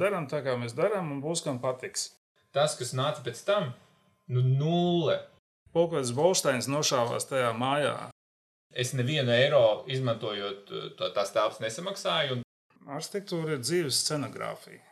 [0.00, 2.10] Darām tā, kā mēs darām, un būs kam patiks.
[2.52, 3.72] Tas, kas nāca pēc tam,
[4.32, 5.18] nu, nulle.
[5.72, 7.96] Polkveits Bolsteins nošāvās tajā mājā.
[8.72, 12.38] Es nevienu eiro izmantojot to, tās telpas nesamaksāju.
[12.38, 12.46] Un...
[12.88, 14.91] Arhitektūra ir dzīves scenogrāfija.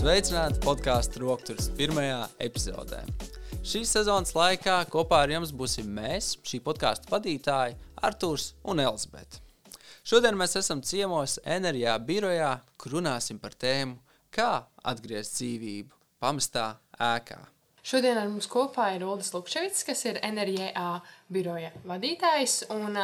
[0.00, 3.02] Sveicināti podkāstu Rokturis pirmajā epizodē.
[3.60, 7.74] Šīs sezonas laikā kopā ar jums būsim mēs, šī podkāstu vadītāji,
[8.08, 9.42] Artūrs un Elzbieta.
[10.00, 13.98] Šodien mēs esam ciemos enerģijā birojā, kur runāsim par tēmu,
[14.32, 15.92] kā atgriezt dzīvību
[16.24, 17.36] pamestā ēkā.
[17.84, 20.94] Šodien ar mums kopā ir Ulris Lukčevits, kas ir NRJA
[21.28, 22.62] biroja vadītājs.
[22.72, 22.96] Un,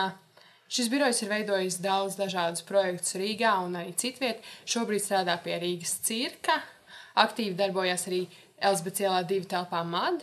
[0.66, 4.40] Šis birojs ir veidojis daudz dažādus projektus Rīgā un arī citviet.
[4.66, 6.56] Šobrīd strādā pie Rīgas cirka,
[7.16, 10.22] aktīvi darbojās arī Elzbieta ielā divu telpā MAD,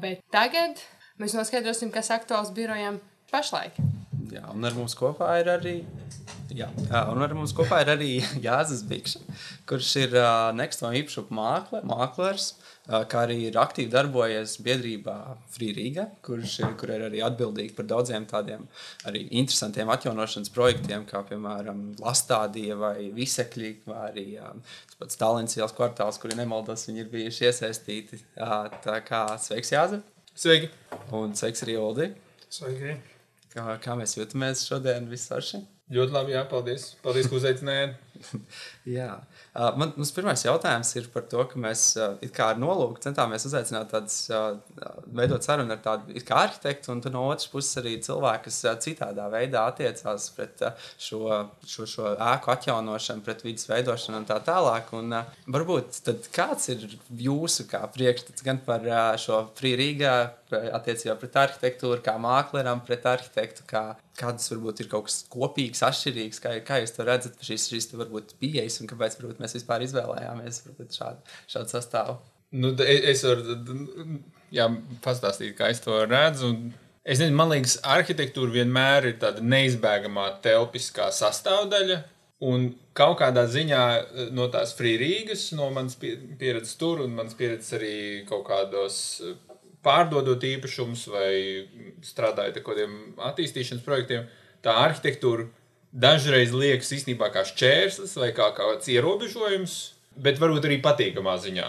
[0.00, 0.80] bet tagad
[1.20, 3.00] mēs noskaidrosim, kas aktuāls birojam
[3.32, 3.76] pašlaik.
[4.32, 5.76] Jā, un ar mums kopā ir arī,
[6.54, 6.68] jā,
[7.10, 8.10] un ar mums kopā ir arī
[8.44, 9.18] Jānis Bikšs,
[9.68, 12.52] kurš ir uh, nekustamo īpašumu mākle, māklers,
[12.86, 15.16] uh, kā arī ir aktīvi darbojies biedrībā
[15.54, 18.66] Frīrīga, kurš ir, kur ir arī atbildīgi par daudziem tādiem
[19.08, 25.74] arī interesantiem atjaunošanas projektiem, kā piemēram Lastādija vai Visekļi, vai arī uh, pats Tallinas ielas
[25.76, 28.22] kvartāls, kuri nemaldos, viņi ir bijuši iesaistīti.
[28.36, 30.02] Tā kā sveiks Jāze!
[30.36, 30.68] Sveiki!
[31.16, 32.10] Un sveiks arī Oldi!
[32.52, 32.98] Sveiki!
[33.56, 35.40] Kā, kā mēs jūtamies šodien visur?
[35.94, 36.88] Ļoti labi, jā, paldies.
[37.04, 38.05] Paldies, ka uzaicinājāt.
[38.96, 43.46] jā, uh, man mums pirmais jautājums ir par to, ka mēs uh, ar nolūku centāmies
[43.48, 44.58] uzaicināt tādus, uh,
[45.16, 49.28] veidot sarunu ar tādu kā arhitektu, un no otras puses arī cilvēku, kas uh, citādā
[49.32, 51.22] veidā attiecās pret uh, šo,
[51.66, 54.92] šo, šo ēku atjaunošanu, pret vidas veidošanu un tā tālāk.
[54.96, 56.88] Un, uh, varbūt tad kāds ir
[57.28, 60.16] jūsu kā priekšstats gan par uh, šo free Rīgā
[60.54, 63.82] attiecībā pret arhitektūru, kā mākleram, pret arhitektu, kā,
[64.18, 68.38] kādas varbūt ir kaut kas kopīgs, atšķirīgs, kā, kā jūs to redzat, šīs, šīs varbūt
[68.40, 70.62] pieejas un kāpēc varbūt, mēs vispār izvēlējāmies
[70.96, 72.16] šādu, šādu sastāvu.
[72.56, 73.56] Nu, es varu
[74.54, 74.66] jā,
[75.04, 76.52] pastāstīt, kā es to redzu.
[77.06, 82.00] Es nezinu, man liekas, arhitektūra vienmēr ir tāda neizbēgamā telpiskā sastāvdaļa.
[82.46, 82.66] Un
[82.96, 83.82] kaut kādā ziņā
[84.36, 87.94] no tās frīrīgas, no manas pieredzes tur un manas pieredzes arī
[88.28, 88.98] kaut kādos
[89.86, 91.30] pārdodot īpašumus vai
[92.04, 92.98] strādājot ar kādiem
[93.30, 94.26] attīstīšanas projektiem,
[94.64, 95.46] tā arhitektūra
[95.96, 99.76] dažreiz liekas īstenībā kā šķērslis vai kā kāds ierobežojums,
[100.20, 101.68] bet varbūt arī patīkamā ziņā.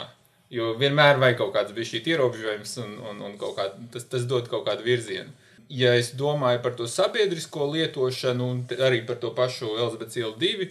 [0.53, 4.47] Jo vienmēr vajag kaut kāds bijis šī ierobežojums, un, un, un kā, tas, tas dod
[4.51, 5.33] kaut kādu virzienu.
[5.67, 10.69] Ja es domāju par to sabiedrisko lietošanu un arī par to pašu Elizabetes ielu divu,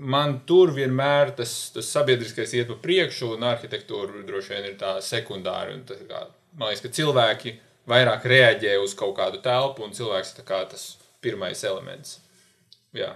[0.00, 4.94] man tur vienmēr tas, tas sabiedriskais iet pa priekšu, un arhitektūra droši vien ir tā
[5.02, 5.74] sekundāra.
[5.86, 6.24] Tā kā,
[6.54, 7.56] man liekas, ka cilvēki
[7.90, 10.86] vairāk reaģē uz kaut kādu telpu, un cilvēks ir tas
[11.20, 12.20] pirmais elements.
[12.96, 13.14] Jā.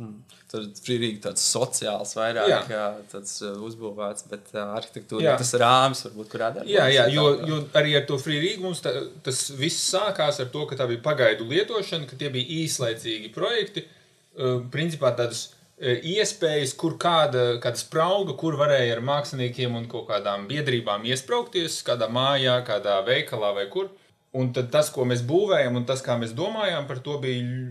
[0.00, 0.22] Hmm.
[0.48, 2.60] Tad frīrīgi tāds sociāls, vairāk jā.
[2.70, 5.34] kā tāds uh, uzbūvēts, bet uh, arhitektūra jā.
[5.36, 6.72] tas rāmis, varbūt, kurā darbojas.
[6.72, 8.94] Jā, jā jo, jo arī ar to frīrīgi mums tā,
[9.26, 13.84] tas viss sākās ar to, ka tā bija pagaidu lietošana, ka tie bija īslaicīgi projekti,
[13.84, 15.50] uh, principā tādas
[15.80, 21.78] E, iespējas, kur kāda, kāda sprauga, kur varēja ar māksliniekiem un kaut kādām biedrībām iesprāgties,
[21.86, 23.88] kādā mājā, kādā veikalā vai kur.
[24.36, 27.70] Un tas, ko mēs būvējam, un tas, kā mēs domājām par to, bija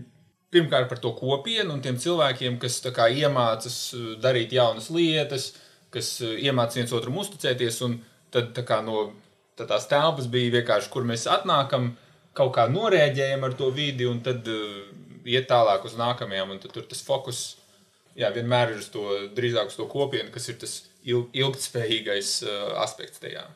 [0.54, 5.52] pirmkārt par to kopienu un tiem cilvēkiem, kas kā, iemācās e, darīt jaunas lietas,
[5.94, 7.82] kas e, iemācās viens otram uzticēties.
[8.30, 9.08] Tad kā, no,
[9.58, 11.92] tad tās telpas bija vienkārši, kur mēs atnākam,
[12.36, 14.84] kaut kā norēģējam ar to vidi, un tad uh,
[15.26, 17.40] iet tālāk uz nākamajām, un tur tas fokus
[18.14, 19.02] jā, vienmēr ir uz to,
[19.34, 20.76] drīzāk uz to kopienu, kas ir tas
[21.10, 23.48] ilgspējīgais uh, aspekts tajā.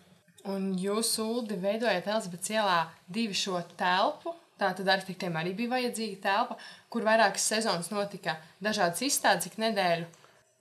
[0.50, 4.34] Un jūs, Ulu, veidojat Elizabetes ielā divu šo telpu.
[4.64, 6.58] Tātad arhitektiem arī bija vajadzīga telpa,
[6.88, 10.08] kur vairākas sezonas notika dažādas izstādes ik nedēļu.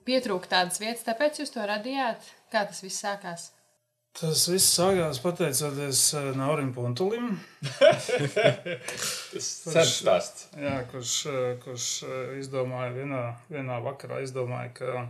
[0.04, 2.32] Pietrūka tādas vietas, tāpēc jūs to radījāt.
[2.52, 3.48] Kā tas viss sākās?
[4.14, 7.32] Tas viss sākās pateicoties eh, Naurim Puntulim.
[7.80, 8.10] Tas
[9.74, 10.44] ir stāsts.
[10.54, 15.06] Jā, kurš, eh, kurš eh, izdomāja vienā, vienā vakarā, izdomāja, ka,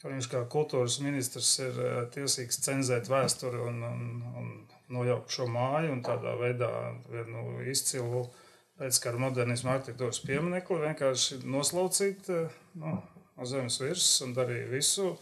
[0.00, 1.82] ka viņš kā kultūras ministrs ir
[2.14, 4.08] tiesīgs cenzēt vēsturi un, un,
[4.40, 4.48] un
[4.92, 6.70] nojaukt šo māju un tādā veidā
[7.10, 8.26] vienu izcilu
[8.80, 12.28] pēckara modernismu arhitektūras pieminekli vienkārši noslaucīt
[12.80, 12.98] nu,
[13.36, 15.12] no zemes virsmas un darīja visu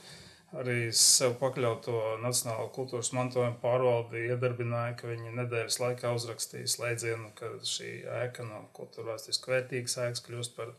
[0.60, 7.52] arī sev pakļauto Nacionālo kultūras mantojuma pārvaldi iedarbināja, ka viņi nedēļas laikā uzrakstīja slēdzienu, ka
[7.66, 7.90] šī
[8.24, 10.72] ēka no kultūra vēsturiski vērtīgas ēkas kļūst par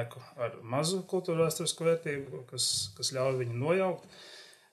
[0.00, 4.22] ēku ar mazu kultūra vēsturisku vērtību, kas, kas ļauj viņu nojaukt.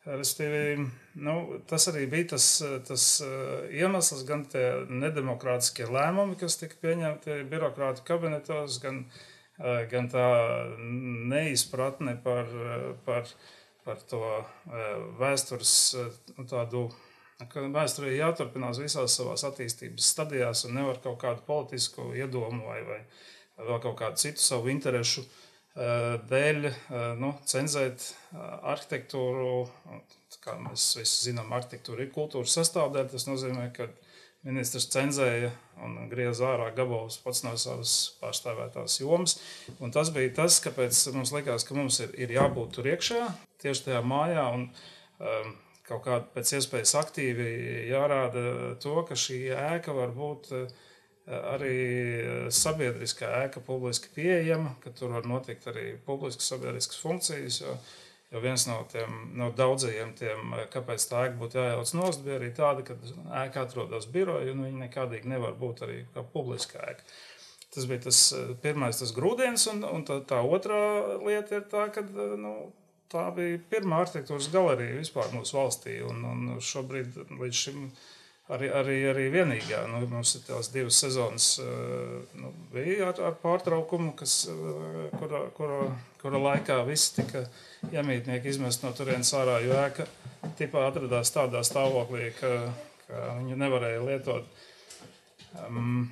[0.01, 0.87] Restīvi,
[1.21, 1.33] nu,
[1.69, 2.45] tas arī bija tas,
[2.87, 9.03] tas uh, iemesls, gan tie nedemokrātiskie lēmumi, kas tika pieņemti birokrātu kabinetos, gan,
[9.59, 10.25] uh, gan tā
[11.29, 12.49] neizpratne par,
[13.05, 13.29] par,
[13.85, 14.23] par to
[15.21, 15.75] vēstures
[16.49, 16.87] tādu.
[17.51, 22.99] Vēsturē jāturpinās visās savās attīstības stadijās, un nevar kaut kādu politisku iedomu vai, vai,
[23.57, 25.25] vēl kaut kādu citu savu interesu
[25.75, 26.65] dēļ
[27.19, 29.69] nu, cenzēt arhitektūru.
[30.41, 33.11] Kā mēs visi zinām, arhitektūra ir kultūras sastāvdaļa.
[33.11, 33.87] Tas nozīmē, ka
[34.47, 35.51] ministrs cenzēja
[35.85, 39.37] un grieza ārā gabalus pats no savas pārstāvētās jomas.
[39.79, 43.27] Un tas bija tas, kāpēc mums likās, ka mums ir, ir jābūt tur iekšā,
[43.61, 44.47] tieši tajā mājā.
[44.55, 44.71] Un,
[45.19, 45.59] um,
[45.91, 47.45] Kaut kādā pēc iespējas aktīvi
[47.89, 48.41] jārāda
[48.79, 50.69] to, ka šī ēka var būt uh,
[51.29, 51.75] arī
[52.19, 57.61] eh, sabiedriskā ēka publiski pieejama, ka tur var notikt arī publiskas sabiedriskas funkcijas.
[57.61, 57.75] Jo,
[58.31, 62.39] jo viens no tiem no daudzajiem, tiem, eh, kāpēc tā ēka būtu jājauc nost, bija
[62.39, 62.97] arī tāda, ka
[63.43, 67.07] ēka atrodas biroja un viņa nekādīgi nevar būt arī kā publiska ēka.
[67.71, 71.87] Tas bija tas eh, pirmais tas grūdienis, un, un tā, tā otrā lieta ir tā,
[71.93, 72.55] ka nu,
[73.11, 75.99] tā bija pirmā arhitektūras galerija vispār mūsu valstī.
[76.07, 77.85] Un, un šobrīd līdz šim
[78.51, 79.81] arī, arī, arī vienīgā.
[79.91, 85.43] Nu, mums ir tās divas sezonas, eh, nu, bija ar, ar pārtraukumu, kas, eh, kura,
[85.57, 85.81] kura,
[86.21, 87.45] kura laikā visi tika
[87.91, 90.07] iemītnieki izmest no turienes ārā, jo ēka
[90.59, 92.55] tipā atradās tādā stāvoklī, ka,
[93.07, 94.65] ka viņu nevarēja lietot.
[95.65, 96.09] Um,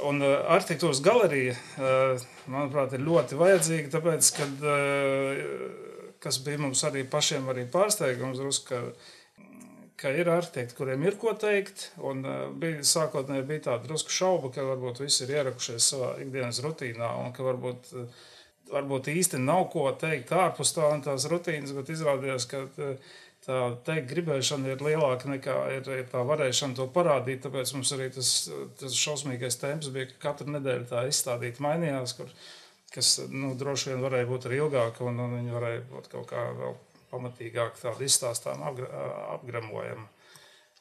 [0.00, 6.80] Un uh, arhitektūras galerija, uh, manuprāt, ir ļoti vajadzīga, tāpēc, kad, uh, kas bija mums
[6.88, 8.80] arī pašiem arī pārsteigums, ka
[10.02, 11.88] ka ir arhitekti, kuriem ir ko teikt.
[12.02, 16.62] Un, uh, bija, sākotnēji bija tāda drusku šauba, ka varbūt visi ir ierakušies savā ikdienas
[16.64, 18.22] rutīnā un ka varbūt, uh,
[18.72, 23.12] varbūt īsti nav ko teikt ārpus tā un tās rutīnas, bet izrādījās, ka uh,
[23.46, 27.42] tā teikt gribēšana ir lielāka nekā ir, ir tā varēšana to parādīt.
[27.46, 28.32] Tāpēc mums arī tas,
[28.80, 32.30] tas šausmīgais temps bija, ka katru nedēļu tā izstādīta mainījās, kur,
[32.94, 36.46] kas nu, droši vien varēja būt arī ilgāka un, un viņi varēja būt kaut kā
[36.58, 36.78] vēl
[37.12, 38.64] pamatīgāk tādu izstāstām,
[39.36, 40.08] apgramojam.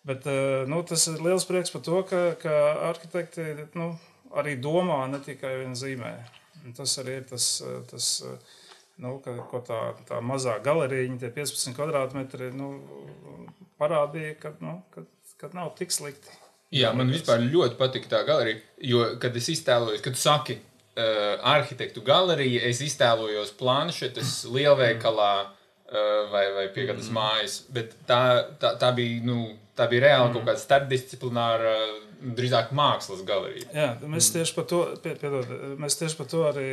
[0.07, 0.25] Bet
[0.71, 2.55] nu, tas ir liels prieks par to, ka, ka
[2.89, 3.91] arhitekti nu,
[4.37, 6.15] arī domā, ne tikai vien zīmē.
[6.77, 7.47] Tas arī ir tas,
[7.89, 8.07] tas
[9.01, 12.73] nu, ka, ko tā, tā mazā galerija, tie 15 kvadrātmetri, nu,
[13.81, 15.05] parādīja, ka, nu, ka,
[15.41, 16.39] ka nav tik slikti.
[16.71, 20.55] Jā, man vispār ļoti patīk tā galerija, jo, kad es iztēlojos, kad tu saki,
[20.95, 25.33] uh, arhitektu galerija, es iztēlojos planšetes lielveikalā.
[25.41, 25.60] Mm Eh,
[26.31, 27.17] vai, vai piegādes mm.
[27.17, 27.57] mājas.
[27.73, 28.21] Bet tā,
[28.61, 30.37] tā, tā, bija, nu, tā bija reāli mm.
[30.37, 31.75] kaut kāda starpdisciplināra,
[32.21, 33.67] drīzāk mākslas galerija.
[33.73, 34.33] Jā, mēs mm.
[34.35, 36.67] tieši par to, piedod, mēs tieši par to arī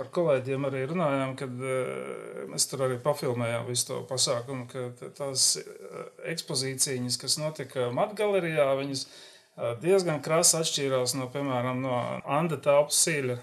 [0.00, 5.50] ar kolēģiem arī runājām, kad eh, mēs tur arī pafilmējām visu to pasākumu, ka tās
[5.60, 5.98] eh,
[6.32, 9.04] ekspozīcijas, kas notika Matgalerijā, viņas
[9.82, 11.96] diezgan krasi atšķīrās no, piemēram, no
[12.30, 13.38] Anda telpas sīļa.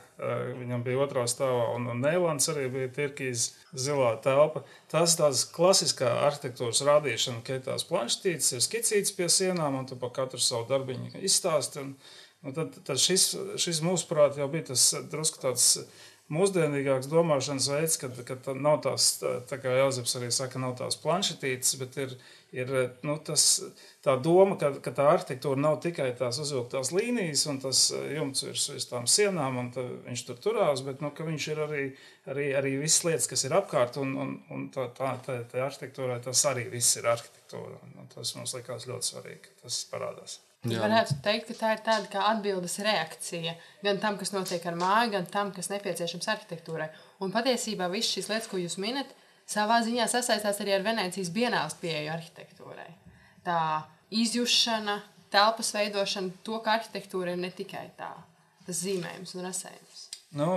[0.61, 4.63] Viņam bija otrā stāvā, un Neilands arī bija Tirkijas zilā telpa.
[4.91, 10.11] Tas tāds klasiskā arhitektūras rādīšana, ka tās planšetītes ir skicītas pie sienām, un tu pa
[10.15, 11.83] katru savu darbiņu izstāsti.
[11.83, 11.93] Un,
[12.45, 15.73] un tad, tad šis, šis mūsuprāt jau bija tas drusku tāds
[16.33, 21.75] mūsdienīgāks domāšanas veids, kad, kad nav tās, tā kā Jāzeps arī saka, nav tās planšetītes,
[21.81, 22.15] bet ir,
[22.55, 22.71] ir
[23.05, 23.45] nu, tas,
[24.05, 28.65] tā doma, ka, ka tā arhitektūra nav tikai tās uzvilktās līnijas un tas jumts virs,
[28.73, 31.85] virs tām sienām, un tā, viņš tur turās, bet nu, viņš ir arī,
[32.33, 36.17] arī, arī visas lietas, kas ir apkārt, un, un, un tā, tā, tā, tā arhitektūrai
[36.25, 37.77] tas arī viss ir arhitektūra.
[37.93, 40.39] Un tas mums likās ļoti svarīgi, ka tas parādās.
[40.65, 40.79] Jā.
[40.81, 43.53] Varētu teikt, ka tā ir tāda kā atbildes reakcija
[43.85, 46.87] gan tam, kas notiek ar māju, gan tam, kas nepieciešams arhitektūrai.
[47.21, 49.11] Un patiesībā visas šīs lietas, ko jūs minat,
[49.49, 52.89] savā ziņā sasaistās arī ar Venecijas bienāls pieeju arhitektūrai.
[53.45, 53.59] Tā
[54.15, 54.99] izjušana,
[55.33, 58.11] telpas veidošana, to, ka arhitektūra ir ne tikai tā,
[58.65, 60.07] tas zīmējums un rasējums.
[60.35, 60.49] Nu,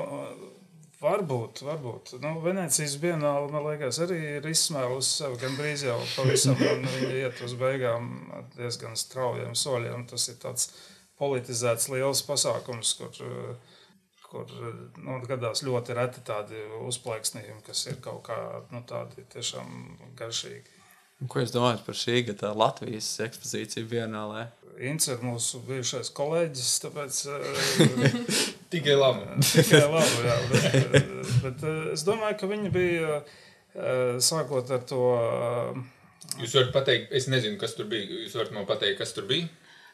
[0.98, 2.16] Varbūt, varbūt.
[2.18, 7.42] Nu, Venecijas dienāla, man liekas, arī ir izsmēlusi sev gan brīz jau pavisam, viņa iet
[7.46, 8.08] uz beigām
[8.56, 10.08] diezgan straujiem soļiem.
[10.10, 10.72] Tas ir tāds
[11.22, 13.22] politizēts liels pasākums, kur,
[14.26, 14.50] kur
[14.98, 18.42] nu, gadās ļoti reti tādi uzplaiksnījumi, kas ir kaut kā
[18.74, 19.70] nu, tādi tiešām
[20.18, 20.78] garšīgi.
[21.30, 24.48] Ko jūs domājat par šī gada Latvijas ekspozīciju vienālē?
[24.82, 27.26] Inns ir mūsu bijušais kolēģis, tāpēc
[28.72, 29.26] tikai labi.
[29.52, 31.12] tikai labi jā, bet,
[31.44, 33.20] bet es domāju, ka viņi bija
[34.24, 35.04] sākot ar to.
[36.38, 38.06] Jūs varat pateikt, es nezinu, kas tur bija.
[38.24, 39.48] Jūs varat man pateikt, kas tur bija?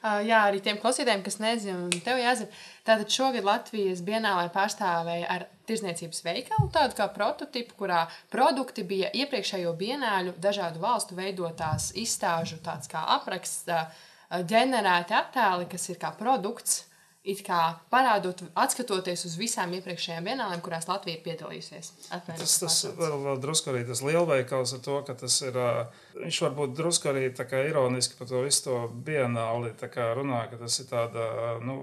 [0.05, 2.51] Jā, arī tiem klausītājiem, kas nezina, un tev jāzina,
[2.85, 8.03] tātad šogad Latvijas Bienālē pārstāvēja ar tirzniecības veikalu, tādu kā prototipu, kurā
[8.33, 13.65] produkti bija iepriekšējo bienāļu dažādu valstu veidotās izstāžu tāds kā apraksts,
[14.53, 16.83] ģenerēti attēli, kas ir kā produkts
[17.25, 17.59] it kā
[17.93, 21.91] parādot, atskatoties uz visām iepriekšējām vienādēm, kurās Latvija piedalījusies.
[22.13, 25.57] Atmēnes tas tas vēl, vēl drusku arī tas lielveikals ar to, ka tas ir,
[26.19, 30.45] viņš varbūt drusku arī tā kā ironiski par to visu to bienāli tā kā runā,
[30.53, 31.31] ka tas ir tāda,
[31.65, 31.79] nu,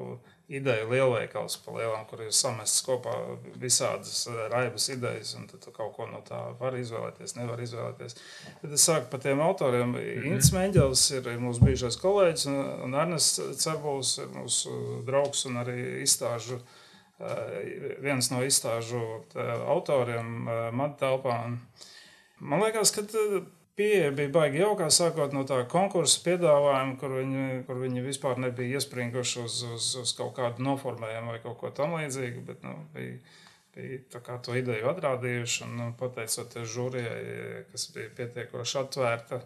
[0.52, 3.14] ideju lielveikals pa lielām, kur ir samestas kopā
[3.62, 8.18] visādas eh, raibas idejas, un tu kaut ko no tā var izvēlēties, nevar izvēlēties.
[8.62, 9.94] Tad es sāku par tiem autoriem.
[9.94, 10.28] Mm -hmm.
[10.34, 16.02] Ints Meņģels ir mūsu bijušais kolēģis, un, un Ernests Cerbuls ir mūsu draugs un arī
[16.04, 16.60] izstāžu,
[17.20, 21.58] eh, viens no izstāžu eh, autoriem Mad telpā.
[22.40, 23.02] Man liekas, ka
[23.82, 28.78] pieeja bija baigi jaukā, sākot no tā konkursa piedāvājuma, kur viņi, kur viņi vispār nebija
[28.78, 33.18] iespringuši uz, uz, uz kaut kādu noformējumu vai kaut ko tam līdzīgu, bet nu, bija,
[33.76, 39.42] bija to ideju atrādījuši un nu, pateicoties žūrijai, kas bija pietiekoši atvērta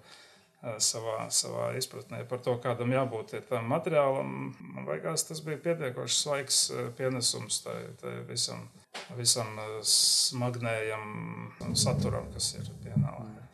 [0.81, 4.35] savā, savā izpratnē par to, kādam jābūt tam materiālam,
[4.75, 6.61] man liekas, tas bija pietiekoši svaigs
[6.99, 8.67] pienesums tai, tai visam,
[9.15, 9.55] visam
[9.95, 11.09] smagnējam
[11.77, 13.44] saturam, kas ir pienāvājums.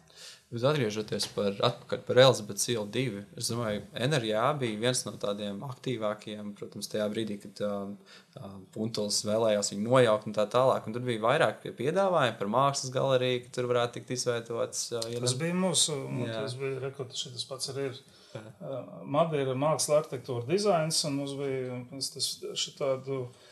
[0.52, 1.56] Bet atgriežoties par,
[1.88, 7.38] par Elizabetes ielu 2, es domāju, Enerģijā bija viens no tādiem aktīvākajiem, protams, tajā brīdī,
[7.40, 7.94] kad uh,
[8.36, 10.90] uh, Punkuls vēlējās viņu nojaukt un tā tālāk.
[10.90, 14.82] Un tur bija vairāk piedāvājumu par mākslas galeriju, ka tur varētu tikt izveidots.
[14.92, 15.96] Uh, ja tas bija mūsu,
[16.28, 18.02] tas bija rekords, tas pats arī ir.
[18.36, 18.76] Uh,
[19.12, 21.80] Man ir mākslas arhitektūra dizains, un mums bija
[22.12, 22.30] tas
[22.60, 23.24] šitādu.
[23.24, 23.48] Uh,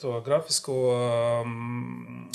[0.00, 0.74] to grafisko
[1.44, 2.28] um,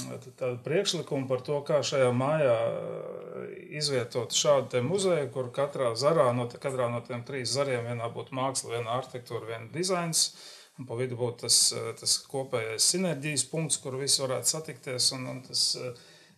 [0.64, 3.46] priekšlikumu par to, kā šajā mājā uh,
[3.78, 8.78] izvietot šādu muzeju, kur katrā zarā, no, katrā no tiem trīs zariem vienā būtu māksla,
[8.78, 10.32] viena arhitektūra, viena dizains.
[10.76, 15.14] Un pa vidu būtu tas, uh, tas kopējais sinerģijas punkts, kur visi varētu satikties.
[15.16, 15.94] Un, un tas uh,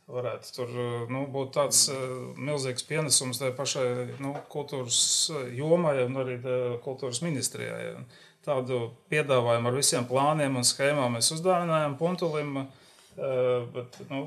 [0.08, 0.70] varētu tur
[1.12, 1.88] nu, būt tāds
[2.40, 3.88] milzīgs pienesums tai pašai
[4.24, 5.00] nu, kultūras
[5.56, 6.38] jomai un arī
[6.84, 7.90] kultūras ministrijai.
[7.98, 8.08] Un,
[8.48, 12.62] tādu piedāvājumu ar visiem plāniem un schēmām mēs uzdāvinājām Puntulim.
[13.18, 14.26] Uh, bet, nu.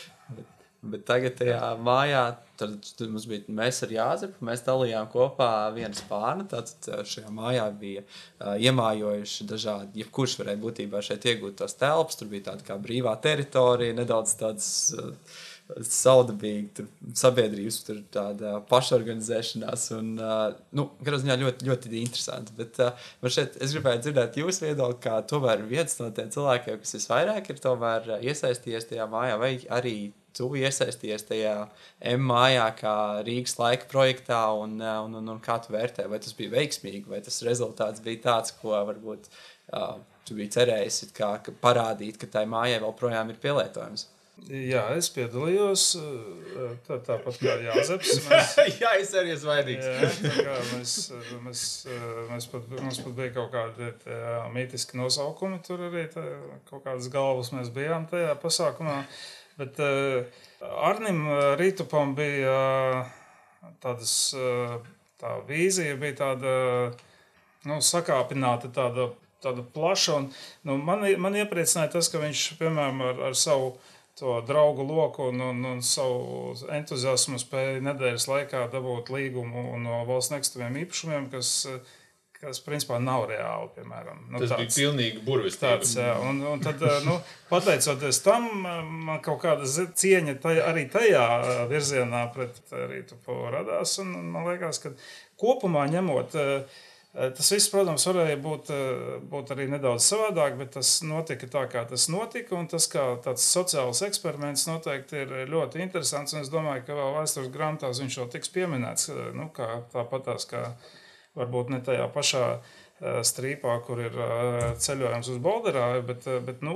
[0.92, 2.24] bet, tagad tajā mājā
[2.60, 4.40] tad, mums bija mēs ar Jāzepu.
[4.48, 6.48] Mēs dalījām kopā vienu spārnu.
[6.50, 12.18] Tātad šajā mājā bija uh, iemājojuši dažādi, jebkurš varēja būtībā šeit iegūt tās telpas.
[12.20, 14.74] Tur bija tāda kā brīvā teritorija, nedaudz tādas.
[14.96, 15.46] Uh,
[15.86, 16.84] saudabīga
[17.16, 19.86] sabiedrības tur tāda pašorganizēšanās.
[19.96, 20.12] Un,
[20.76, 22.54] nu, Katrā ziņā ļoti, ļoti interesanti.
[22.58, 26.96] Bet man šeit es gribēju dzirdēt jūsu viedokli, kā tomēr viens no tiem cilvēkiem, kas
[26.98, 29.96] visvairāk ir tomēr iesaistījies tajā mājā, vai arī
[30.36, 31.54] tu iesaistījies tajā
[32.12, 32.94] M mājā, kā
[33.26, 37.22] Rīgas laika projektā, un, un, un, un kā tu vērtē, vai tas bija veiksmīgi, vai
[37.24, 42.46] tas rezultāts bija tāds, ko varbūt uh, tu biji cerējis, kā, ka parādīt, ka tai
[42.50, 44.06] mājai vēl projām ir pielietojums.
[44.48, 47.56] Jā, es piedalījos eh, tā, tāpat kā.
[47.68, 49.88] Mēs, jā, es arī esmu vainīgs.
[50.40, 50.94] Jā, mēs,
[51.44, 51.64] mēs,
[52.30, 54.20] mēs pat, mums pat bija kaut kādi tā,
[54.54, 55.60] mītiski nosaukumi.
[55.66, 56.24] Tur arī tā,
[56.70, 59.02] kaut kādas galvas mēs bijām tajā pasākumā.
[59.60, 60.24] Bet uh,
[60.88, 61.26] Arnim
[61.60, 62.56] Rītupam bija
[63.84, 64.14] tādas,
[65.20, 66.54] tā vīzija, bija tāda
[67.68, 69.10] nu, sakāpināta, tāda,
[69.44, 70.18] tāda plaša.
[70.20, 70.28] Un,
[70.68, 73.74] nu, man, man iepriecināja tas, ka viņš, piemēram, ar, ar savu
[74.20, 80.34] to draugu loku un, un, un savu entuziasmu spēja nedēļas laikā dabūt līgumu no valsts
[80.34, 81.52] nekustamiem īpašumiem, kas,
[82.36, 83.70] kas principā nav reāli.
[83.78, 84.26] Piemēram.
[84.28, 85.96] Nu, Tas tāds, bija pilnīgi burvestības.
[86.28, 87.16] Un, un tad, nu,
[87.48, 88.50] pateicoties tam,
[89.08, 89.66] man kaut kāda
[90.04, 91.24] cieņa tajā, arī tajā
[91.72, 93.18] virzienā pret Rītu
[93.56, 93.96] radās.
[94.04, 94.94] Un, man liekas, ka
[95.40, 100.76] kopumā ņemot, uh, Eh, tas viss, protams, varēja būt, eh, būt arī nedaudz savādāk, bet
[100.76, 102.60] tas notika tā, kā tas notika.
[102.70, 106.34] Tas kā tāds sociāls eksperiments noteikti ir ļoti interesants.
[106.34, 109.10] Es domāju, ka vēl vēstures grāmatās viņš jau tiks pieminēts.
[109.10, 110.72] Eh, nu, Tāpatās kā
[111.36, 112.60] varbūt ne tajā pašā
[113.00, 114.12] strīpā, kur ir
[114.76, 116.74] ceļojums uz Bolderāju, bet, bet nu,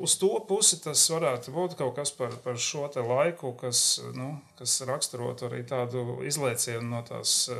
[0.00, 4.80] uz to pusi tas varētu būt kaut kas par, par šo laiku, kas, nu, kas
[4.88, 7.50] raksturotu arī tādu izlaicienu no tās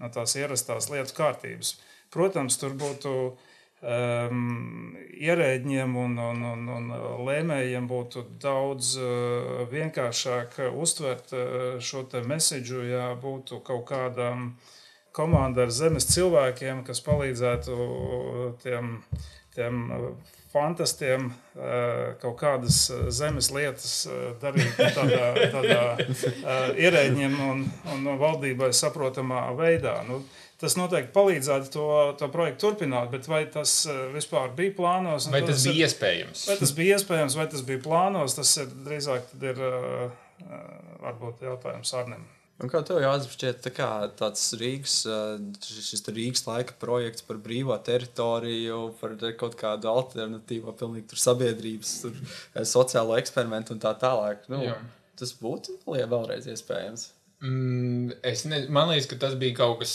[0.00, 1.76] no tās ierastās lietu kārtības.
[2.10, 6.90] Protams, tur būtu um, ierēģiem un, un, un, un
[7.28, 14.54] lēmējiem būtu daudz uh, vienkāršāk uztvert uh, šo mēsīju, ja būtu kaut kādam
[15.14, 17.76] komanda ar zemes cilvēkiem, kas palīdzētu
[18.62, 18.96] tiem
[19.54, 19.90] tiem
[20.50, 21.30] fantastiem
[22.22, 22.82] kaut kādas
[23.14, 23.94] zemes lietas
[24.42, 25.80] darīt tādā, tādā
[26.74, 27.64] ierēģiem un,
[27.94, 30.00] un valdībai saprotamā veidā.
[30.08, 30.22] Nu,
[30.60, 31.86] tas noteikti palīdzētu to,
[32.20, 33.76] to projektu turpināt, bet vai tas
[34.14, 35.30] vispār bija plānos?
[35.32, 36.48] Vai tas bija ir, iespējams?
[36.50, 39.64] Vai tas bija iespējams, vai tas bija plānos, tas ir drīzāk ir,
[41.00, 42.26] varbūt jautājums Arnim.
[42.60, 43.88] Un kā tev jāatzīst, tā kā
[44.18, 44.98] tāds Rīgas,
[45.64, 52.18] šis Rīgas laika projekts par brīvā teritoriju, par kaut kādu alternatīvu, pilnīgi tur sabiedrības, tur
[52.68, 54.44] sociālo eksperimentu un tā tālāk.
[54.52, 54.76] Nu, Jā.
[55.16, 57.08] tas būtu vēlreiz iespējams.
[57.40, 59.94] Mm, es ne, man liekas, ka tas bija kaut kas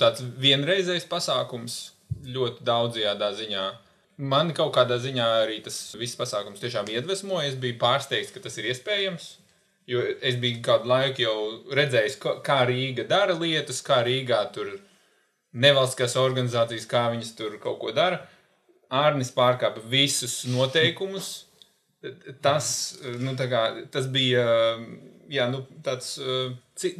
[0.00, 1.80] tāds vienreizējs pasākums
[2.28, 3.68] ļoti daudzajā ziņā.
[4.20, 7.48] Man kaut kādā ziņā arī tas viss pasākums tiešām iedvesmoja.
[7.48, 9.38] Es biju pārsteigts, ka tas ir iespējams.
[9.90, 11.36] Jo es biju kādu laiku jau
[11.74, 14.76] redzējis, kā Rīga dara lietas, kā Rīgā tur
[15.50, 18.22] nevalstiskās organizācijas, kā viņas tur kaut ko dara.
[18.90, 21.30] Ārnis pārkāpa visus noteikumus.
[22.40, 22.68] Tas,
[23.20, 24.44] nu, kā, tas bija
[25.30, 26.14] jā, nu, tāds,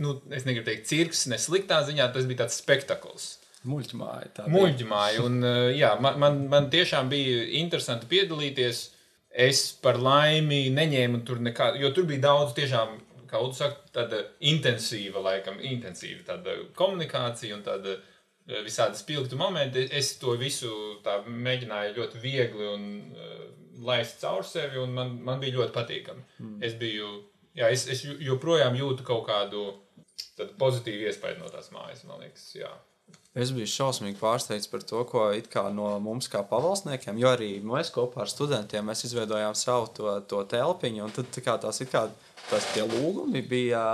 [0.02, 3.30] nu, es negribu teikt, cirks, ne sliktā ziņā, tas bija tāds spektakls.
[3.68, 4.47] Muļķmāja.
[4.49, 5.25] Muļķmāja.
[5.26, 5.42] Un,
[5.76, 8.87] jā, man, man, man tiešām bija interesanti piedalīties.
[9.30, 12.96] Es par laimi neņēmu tur nekādu, jo tur bija daudz tiešām,
[13.30, 19.87] kā Udu saka, tāda intensīva, laikam, intensīva tāda komunikācija un tāda eh, visādi spilgti momenti.
[19.94, 20.72] Es to visu
[21.04, 23.44] tā mēģināju ļoti viegli un uh,
[23.87, 26.26] laist caur sevi, un man, man bija ļoti patīkami.
[26.40, 26.58] Mm.
[26.66, 27.12] Es biju,
[27.54, 29.68] jā, es, es joprojām jūtu kaut kādu
[30.58, 32.70] pozitīvu iespēju no tās mājas, man liekas, jā.
[33.38, 35.28] Es biju šausmīgi pārsteigts par to, ko
[35.70, 41.06] no mums, kā pavalsniekiem, jo arī mēs kopā ar studentiem izveidojām savu to, to telpiņu.
[41.14, 42.08] Tad kā, tās kā
[42.49, 43.84] tās lūgumi bija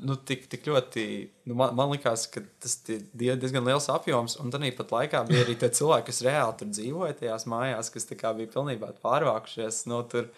[0.00, 1.04] nu, tik, tik ļoti.
[1.50, 4.38] Nu, man, man liekas, ka tas ir diezgan liels apjoms.
[4.40, 8.08] Un tad pat laikā bija arī tie cilvēki, kas reāli tur dzīvoja tajās mājās, kas
[8.08, 10.32] bija pilnībā pārvākušies no nu, tur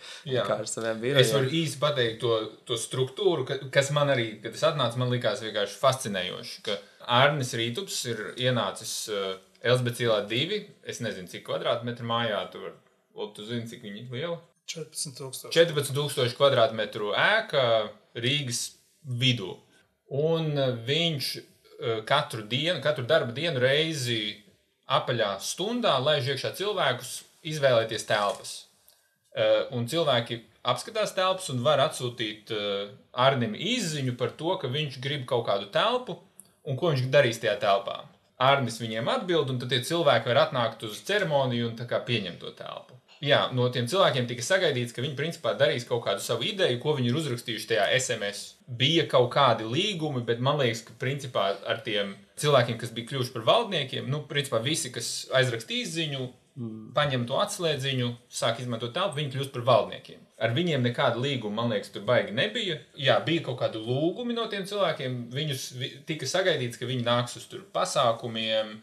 [0.59, 1.23] ar saviem birojiem.
[1.23, 5.47] Es varu īsi pateikt to, to struktūru, kas man arī, kad es atnācu, man likās
[5.47, 6.63] vienkārši fascinējoši
[7.09, 10.61] Arnis Rītups ir ienācis uh, Elsbets ielā divi.
[10.87, 12.77] Es nezinu, cik kvadrātmetru mājā tur ir.
[13.35, 14.37] Tu zini, cik viņi ir liela?
[14.71, 15.51] 14,000.
[15.51, 17.63] 14,000 kvadrātmetru ēka
[18.21, 18.61] Rīgas
[19.03, 19.57] vidū.
[20.15, 20.53] Un
[20.87, 24.37] viņš uh, katru dienu, katru darba dienu reizi
[24.87, 27.17] apaļā stundā laiž iekšā cilvēkus
[27.49, 28.55] izvēlēties telpas.
[29.33, 32.51] Uh, un cilvēki apskatās telpas un var atsūtīt
[33.17, 36.19] Arnim izziņu par to, ka viņš grib kaut kādu telpu
[36.69, 38.03] un ko viņš darīs tajā telpā.
[38.39, 42.99] Arnis viņiem atbild, un tad tie cilvēki var atnākt uz ceremoniju un pieņemt to telpu.
[43.19, 46.95] Jā, no tiem cilvēkiem tika sagaidīts, ka viņi principā darīs kaut kādu savu ideju, ko
[46.95, 48.43] viņi ir uzrakstījuši tajā SMS.
[48.79, 53.35] Bija kaut kādi līgumi, bet man liekas, ka principā ar tiem cilvēkiem, kas bija kļuvuši
[53.35, 56.29] par valdniekiem, nu, principā visi, kas aizrakstīja ziņu.
[56.95, 60.25] Paņem to atslēdziņu, sāk izmantot telpu, viņi kļūst par valdniekiem.
[60.43, 62.79] Ar viņiem nekāda līguma, man liekas, tur baigi nebija.
[62.99, 65.17] Jā, bija kaut kādi lūgumi no tiem cilvēkiem.
[65.35, 65.69] Viņus
[66.07, 68.77] tika sagaidīts, ka viņi nāks uz pasākumiem,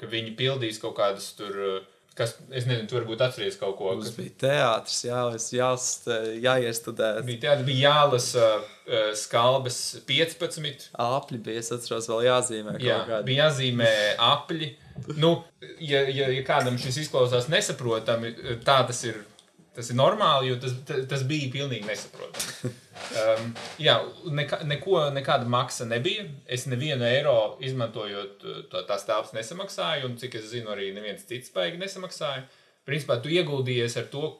[0.00, 1.58] ka viņi pildīs kaut kādas tur.
[2.16, 3.94] Kas, es nezinu, tur varbūt atceries kaut ko.
[3.96, 4.16] Tas kas...
[4.18, 5.20] bija teātris, jā,
[5.56, 5.86] jās,
[6.44, 7.08] jāiestudē.
[7.24, 10.90] Bija, teātris, bija jālasa uh, skalbes 15.
[11.00, 12.76] Apli bija, es atceros, vēl jāzīmē.
[12.84, 13.28] Jā, kādi.
[13.30, 13.90] bija jāzīmē
[14.28, 14.74] apli.
[15.16, 15.38] Nu,
[15.80, 18.34] ja, ja, ja kādam šis izklausās nesaprotami,
[18.66, 19.22] tā tas ir.
[19.72, 20.74] Tas ir normāli, jo tas,
[21.08, 22.72] tas bija pilnīgi nesaprotami.
[23.12, 23.48] Um,
[23.82, 23.96] jā,
[24.30, 26.22] neka, neko, nekāda maksa nebija.
[26.46, 31.50] Es nevienu eiro izmantojot to, tās telpas nesamaksāju, un cik es zinu, arī neviens cits
[31.50, 32.44] spēks nesamaksāja.
[32.88, 34.30] Principā tu ieguldījies ar to,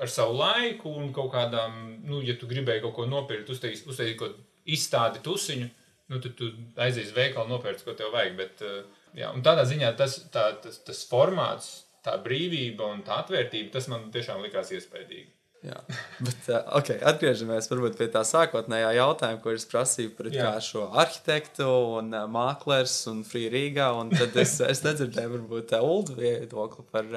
[0.00, 1.76] ar savu laiku un kaut kādām,
[2.06, 5.68] nu, ja tu gribēji kaut ko nopirkt, uztaisīt uztais, kaut kādu izstādi tusiņu,
[6.14, 6.52] nu, tad tu
[6.86, 8.38] aizies veikalu, nopērci, ko tev vajag.
[8.38, 11.72] Bet, uh, Jā, tādā ziņā tas, tā, tas, tas formāts,
[12.04, 15.30] tā brīvība un tā atvērtība, tas man tiešām likās iespaidīgi.
[15.62, 15.76] Jā,
[16.26, 20.30] bet okay, atgriežamies pie tā sākotnējā jautājuma, ko es prasīju par
[20.64, 21.68] šo arhitektu,
[22.00, 23.86] un mākslinieks un frīrīgā.
[24.16, 27.14] Tad es, es nedzirdēju, varbūt, ULD viedokli par,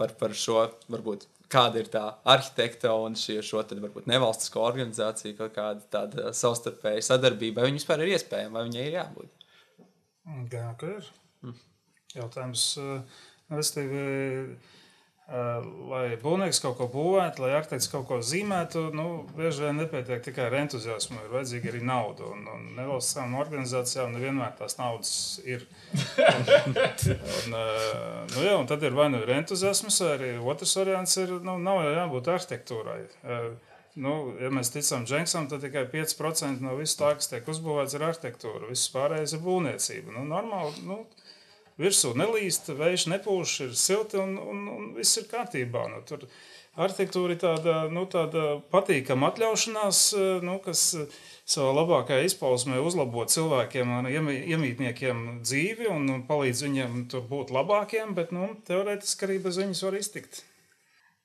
[0.00, 5.36] par, par šo, varbūt, kāda ir tā arhitekta un šie, šo tad, varbūt nevalstisko organizāciju,
[5.42, 7.60] kaut kāda tāda savstarpēja sadarbība.
[7.60, 9.46] Vai viņa vispār ir iespējama, vai viņai ir jābūt?
[10.54, 11.12] Gan, ka ir.
[12.14, 12.64] Jautājums,
[13.52, 14.56] respektīvi,
[15.88, 20.50] lai būvnieks kaut ko būvētu, lai arhitekts kaut ko zīmētu, nu, bieži vien nepietiek tikai
[20.50, 22.28] ar entuziasmu, ir vajadzīga arī nauda.
[22.28, 25.14] Un, un nevalstiskām organizācijām nevienmēr tās naudas
[25.48, 25.64] ir.
[25.94, 31.16] un, un, nu, jā, un tad ir vai nu ir entuziasms, vai arī otrs variants
[31.24, 33.00] ir, nu, nav jau jābūt arhitektūrai.
[33.94, 38.04] Nu, ja mēs ticam Dženksam, tad tikai 5% no visu tā, kas tiek uzbūvēts, ir
[38.08, 38.66] arhitektūra.
[38.66, 40.16] Viss pārējais ir būvniecība.
[40.16, 41.04] Nu, normāli, nu,
[41.80, 45.86] virsū nelīst, vējš nepūš, ir silti un, un, un viss ir kārtībā.
[45.92, 46.26] Nu, tur
[46.78, 50.00] arhitektūra ir tāda, nu, tāda patīkama atļaušanās,
[50.46, 50.86] nu, kas
[51.44, 56.98] savā labākajā izpausmē uzlabo cilvēkiem iemītniekiem dzīvi un palīdz viņiem
[57.30, 60.44] būt labākiem, bet nu, teorētiski arī bez viņas var iztikt.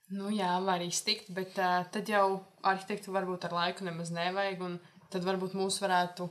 [0.09, 4.79] Nu, jā, var iztikt, bet uh, tad jau arhitektu varbūt ar laiku nemaz nevajag.
[5.13, 6.25] Tad varbūt mūs varētu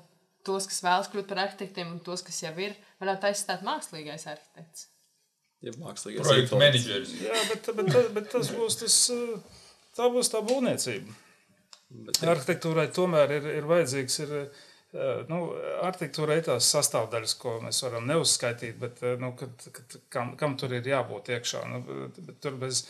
[0.47, 4.89] tos, kas vēlas kļūt par arhitektiem, un tos, kas jau ir, varētu aizstāt mākslīgais arhitekts.
[5.65, 7.17] Ja mākslīgais projektu menedžeris.
[7.25, 8.99] Jā, bet, bet, bet, bet tas būs tas,
[9.99, 11.17] tā būs tā būvniecība.
[11.89, 14.19] Bet, Arhitektūrai tomēr ir, ir vajadzīgs.
[14.27, 14.35] Ir,
[15.29, 15.39] nu,
[15.85, 20.77] arhitektūra ir tās sastāvdaļas, ko mēs varam neuzskaitīt, bet nu, kad, kad, kam, kam tur
[20.77, 21.65] ir jābūt iekšā.
[21.73, 22.85] Nu, bet, bet tur bez,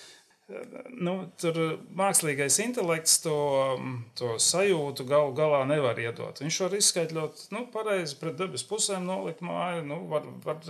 [0.48, 1.58] nu, tur
[1.96, 3.36] mākslīgais intelekts to,
[4.18, 6.40] to sajūtu galu galā nevar iedot.
[6.40, 10.62] Viņš var izskaidrot, nu, pareizi pret debes pusēm nolikt māju, nu, var, var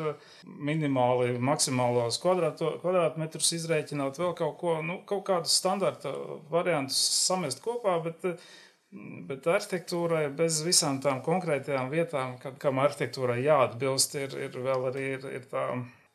[0.44, 6.14] minimāli maksimālos kvadrātmetrus izrēķināt, vēl kaut ko, nu, kaut kādus standarta
[6.50, 8.26] variantus samest kopā, bet,
[9.30, 15.06] bet arhitektūrai bez visām tām konkrētajām vietām, kad, kam arhitektūrai jāatbilst, ir, ir vēl arī
[15.14, 15.70] ir, ir tā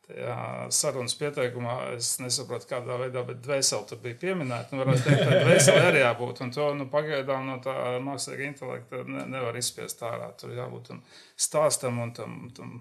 [0.07, 0.37] tajā
[0.73, 4.73] sarunas pieteikumā es nesaprotu, kādā veidā, bet dvēseli tur bija pieminēta.
[4.73, 6.43] Nu, varētu teikt, ka dvēseli arī jābūt.
[6.45, 10.33] Un to nu, pagaidām no tā mākslīgā intelekta ne, nevar izspiest ārā.
[10.39, 11.01] Tur jābūt tam
[11.47, 12.77] stāstam un tam, tam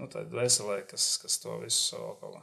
[0.00, 2.42] nu, dvēselē, kas, kas to visu savā.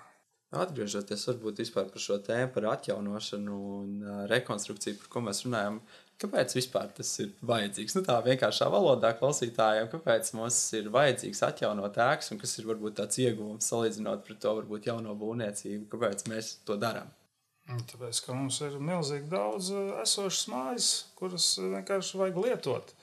[0.62, 3.92] Atgriežoties varbūt par šo tēmu, par atjaunošanu un
[4.28, 5.80] rekonstrukciju, par ko mēs runājam,
[6.22, 7.96] Kāpēc vispār tas ir vajadzīgs?
[7.98, 13.00] Nu, tā vienkāršā valodā klausītājiem, kāpēc mums ir vajadzīgs atjaunot ēkas, un kas ir varbūt
[13.00, 17.10] tāds ieguvums salīdzinot ar to varbūt jauno būvniecību, kāpēc mēs to darām?
[17.72, 22.94] Tāpēc, ka mums ir milzīgi daudz eh, esošas mājas, kuras vienkārši vajag lietot.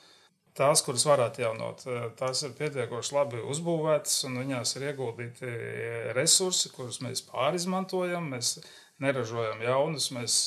[0.59, 5.55] Tās, kuras var atjaunot, eh, tās ir pietiekoši labi uzbūvētas, un viņās ir ieguldīti
[6.19, 8.31] resursi, kurus mēs pārizmantojam.
[8.35, 8.59] Mēs
[9.03, 10.43] neražojam jaunus, mēs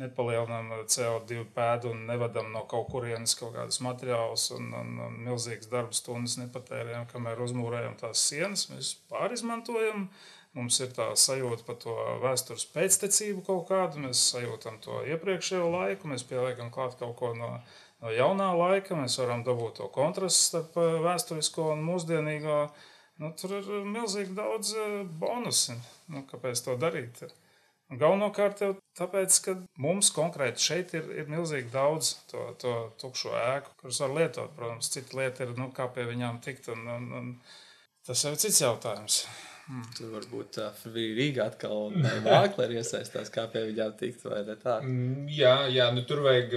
[0.00, 5.68] nepalielinām CO2 pēdu un nevedam no kaut kurienes kaut kādus materiālus un, un, un milzīgas
[5.72, 8.68] darba stundas nepatērējam, kamēr uzmūrējam tās sienas.
[8.72, 10.08] Mēs pārizmantojam.
[10.52, 16.10] Mums ir tā sajūta par to vēstures pēctecību kaut kādu, mēs sajūtam to iepriekšējo laiku,
[16.10, 17.54] mēs pieliekam klāt kaut ko no,
[18.04, 22.58] no jaunā laika, mēs varam dabūt to kontrastu starp eh, vēsturisko un mūsdienīgo.
[23.24, 25.78] Nu, tur ir milzīgi daudz eh, bonusu.
[26.12, 27.24] Nu, kāpēc to darīt?
[28.00, 33.74] Galvenokārt jau tāpēc, ka mums konkrēti šeit ir, ir milzīgi daudz to, to tukšo ēku,
[33.82, 34.54] kuras var lietot.
[34.56, 36.70] Protams, cita lieta ir, nu, kā pie viņām tikt.
[36.72, 37.32] Un, un, un
[38.06, 39.22] tas jau ir cits jautājums.
[39.66, 39.84] Hmm.
[39.94, 41.92] Tur varbūt uh, Rīgā atkal
[42.24, 44.80] mākslinieki iesaistās, kā pie viņiem tikt, vai ne tā?
[44.80, 46.56] Mm, jā, jā nu, tur, vajag,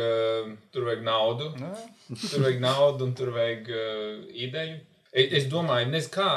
[0.73, 1.51] tur vajag naudu.
[1.59, 1.75] Nē.
[2.15, 4.81] tur vajag naudu un tur vajag uh, ideju.
[5.11, 6.31] Es, es domāju, nez, kā,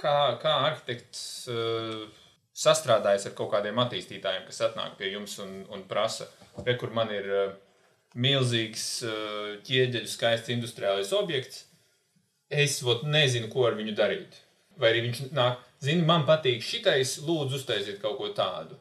[0.00, 1.26] kā, kā arhitekts.
[1.54, 2.06] Uh,
[2.56, 6.28] sastrādājis ar kaut kādiem attīstītājiem, kas atnāk pie jums un, un prasa,
[6.64, 7.44] re, kur man ir uh,
[8.16, 11.66] milzīgs uh, ķieģeļu skaists industriālais objekts.
[12.48, 14.40] Es vot, nezinu, ko ar viņu darīt.
[14.80, 18.78] Vai arī viņš nāk, zini, man patīk šitais, lūdzu, uztaisiet kaut ko tādu.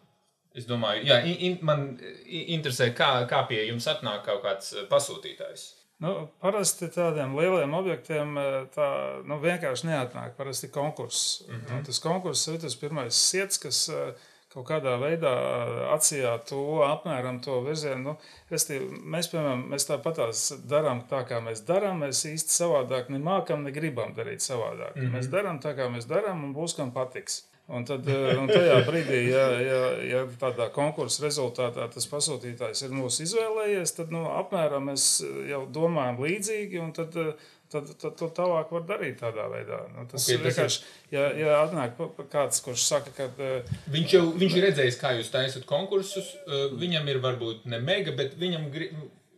[0.56, 1.88] Es domāju, jā, in, in, man
[2.24, 5.66] interesē, kā, kā pie jums atnāk kaut kāds pasūtītājs.
[6.04, 6.12] Nu,
[6.44, 8.88] parasti tādiem lieliem objektiem eh, tā
[9.28, 10.34] nu, vienkārši neatnāk.
[10.36, 11.44] Parasti konkurss.
[11.48, 11.78] Mm -hmm.
[11.78, 14.12] nu, tas konkurss ir tas pirmais sirds, kas eh,
[14.54, 18.04] kaut kādā veidā eh, atsijā to apmēram to virzienu.
[18.04, 18.18] Nu,
[18.52, 18.80] resti,
[19.16, 20.20] mēs, piemēram, mēs tāpat
[20.68, 22.04] darām tā, kā mēs darām.
[22.04, 24.96] Mēs īsti savādāk nemākam, ne gribam darīt savādāk.
[24.96, 25.16] Mm -hmm.
[25.16, 27.46] Mēs darām tā, kā mēs darām, un būs kam patiks.
[27.68, 32.94] Un, tad, eh, un tajā brīdī, ja, ja, ja tādā konkursa rezultātā tas pasūtītājs ir
[32.94, 35.08] mūsu izvēlējies, tad nu, apmēram mēs
[35.50, 36.84] jau domājam līdzīgi.
[36.94, 39.82] Tad, eh, tad, tad to tālāk var darīt tādā veidā.
[39.96, 41.18] Nu, tas okay, vienkārši, ir...
[41.18, 41.98] ja, ja atnāk
[42.30, 43.32] kāds, kurš saka, ka.
[43.34, 46.36] Uh, viņš jau viņš ir redzējis, kā jūs taisat konkursus.
[46.78, 48.70] Viņam ir varbūt ne mega, bet viņam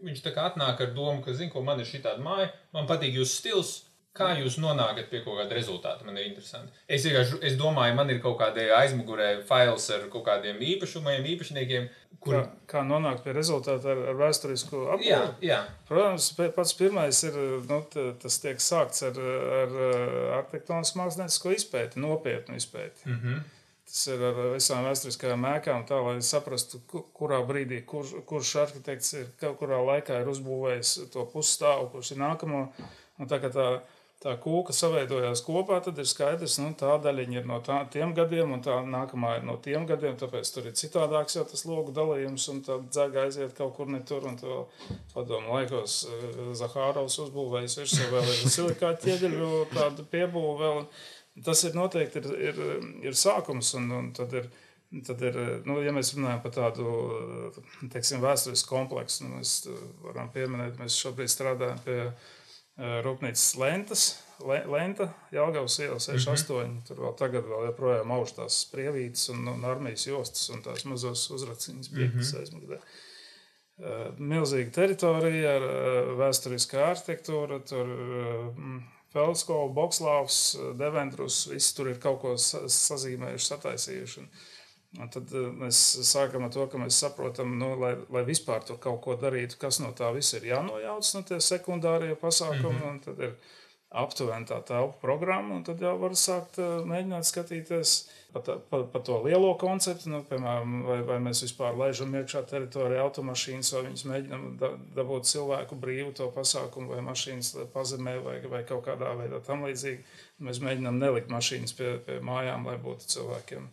[0.03, 2.91] viņš tā kā atnāk ar domu, ka, zina, ko man ir šī tāda māja, man
[2.91, 3.77] patīk jūsu stils.
[4.17, 6.06] Kā jūs nonākat pie kaut kāda rezultāta?
[6.08, 6.73] Man ir interesanti.
[6.89, 11.89] Es vienkārši es domāju, man ir kaut kāda aizmugurē fails ar kaut kādiem īpašumiem, īpašniekiem.
[12.23, 12.39] Kur...
[12.39, 15.36] Kā, kā nonākt pie rezultāta ar, ar vēsturisku apgājumu?
[15.45, 15.60] Jā, jā.
[15.89, 17.38] Protams, pats pirmais ir,
[17.69, 17.82] nu,
[18.23, 19.19] tas tiek sākts ar,
[19.62, 19.77] ar
[20.39, 23.06] arhitektonisku māksliniecisko izpēti, nopietnu izpēti.
[23.06, 23.45] Mm -hmm.
[23.88, 29.30] Tas ir ar visām vēsturiskajām mēkām, tā lai saprastu, kurā brīdī, kur, kurš arhitekts ir,
[29.39, 32.65] kurā laikā ir uzbūvējis to pusstāvu, kurš ir nākamo.
[33.17, 33.67] Un tā, tā
[34.23, 38.15] tā kūka saveidojās kopā, tad ir skaidrs, ka nu, tā daļiņa ir no tā, tiem
[38.17, 40.15] gadiem, un tā nākamā ir no tiem gadiem.
[40.17, 44.01] Tāpēc tur ir citādāks jau tas logu dalījums, un tā dzēga aiziet kaut kur ne
[44.08, 44.25] tur.
[45.13, 50.82] Padomu laikos eh, Zahārovs uzbūvējis virsū vēl ir silikāta ķieģeļu tādu piebūvu vēl.
[51.45, 52.63] Tas ir noteikti ir, ir,
[53.06, 54.49] ir sākums, un, un tad ir.
[55.03, 55.36] Tad ir,
[55.67, 56.91] nu, ja mēs runājam par tādu
[57.91, 59.65] teiksim, vēsturisku kompleksu, nu, mēs
[59.99, 61.97] varam pieminēt, mēs šobrīd strādājam pie
[62.77, 64.07] rūpnīcas lentas,
[64.45, 66.53] Lenta, Jāgaunas iela 68.
[66.53, 66.87] Mm -hmm.
[66.87, 71.89] Tur vēl tagad vēl joprojām augstās sprievītes un, un armijas jostas un tās mazos uzraciņas
[71.89, 72.39] biedras mm -hmm.
[72.39, 72.79] aizmugurē.
[74.17, 75.65] Milzīga teritorija ar
[76.17, 77.87] vēsturiskā arhitektūra, tur
[79.13, 84.19] Feldskola, Bokslāvs, Devendrus, visi tur ir kaut ko sazīmējuši, sataisījuši.
[84.19, 84.29] Un,
[84.95, 89.02] un tad mēs sākam ar to, ka mēs saprotam, nu, lai, lai vispār tur kaut
[89.04, 92.80] ko darītu, kas no tā viss ir jānojauc no tie sekundārie pasākumi.
[92.80, 93.04] Mm -hmm.
[93.06, 93.36] Tad ir
[93.89, 99.21] aptuveni tā telpu programma, un tad jau var sākt mēģināt skatīties pa, pa, pa to
[99.23, 104.45] lielo konceptu, nu, piemēram, vai, vai mēs vispār laižam iekšā teritorijā automašīnas, vai viņas mēģinam
[104.60, 109.63] da, dabūt cilvēku brīvu to pasākumu, vai mašīnas pazemē, vai, vai kaut kādā veidā tam
[109.67, 110.04] līdzīgi.
[110.43, 113.69] Mēs mēģinam nelikt mašīnas pie, pie mājām, lai būtu cilvēkiem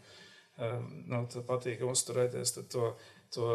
[0.57, 2.55] nu, patīkami uzturēties.
[2.57, 2.91] Tad to,
[3.35, 3.47] to,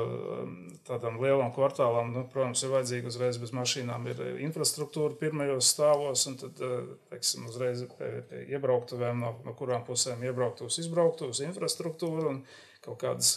[0.43, 0.55] um,
[0.88, 6.39] tādam lielam kvartālam, nu, protams, ir vajadzīga uzreiz bez mašīnām, ir infrastruktūra pirmajos stāvos, un
[6.41, 12.43] tad, uh, teiksim, uzreiz pie, pie iebrauktuvēm, no, no kurām pusēm iebrauktos, izbrauktos infrastruktūra un
[12.83, 13.33] kaut kādas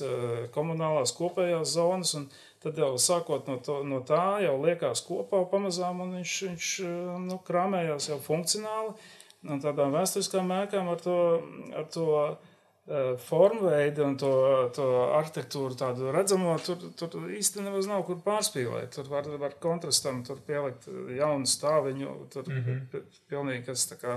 [0.55, 2.15] komunālās kopējās zonas.
[2.63, 6.69] Tad jau sākot no, to, no tā, jau liekas kopā pamazām, un viņš, viņš
[7.25, 8.95] nu, krāmējās jau funkcionāli.
[9.51, 11.19] Un tādām vēsturiskām mēkām ar to,
[11.75, 12.07] ar to
[12.83, 14.29] Eh, formveidi un to,
[14.75, 18.91] to arhitektūru tādu redzamo, tur, tur īstenībā nav kur pārspīlēt.
[18.97, 23.05] Tur var, var kontrastam tur pielikt jaunu stāviņu, tur mm -hmm.
[23.31, 24.17] pilnīgi kas tā kā,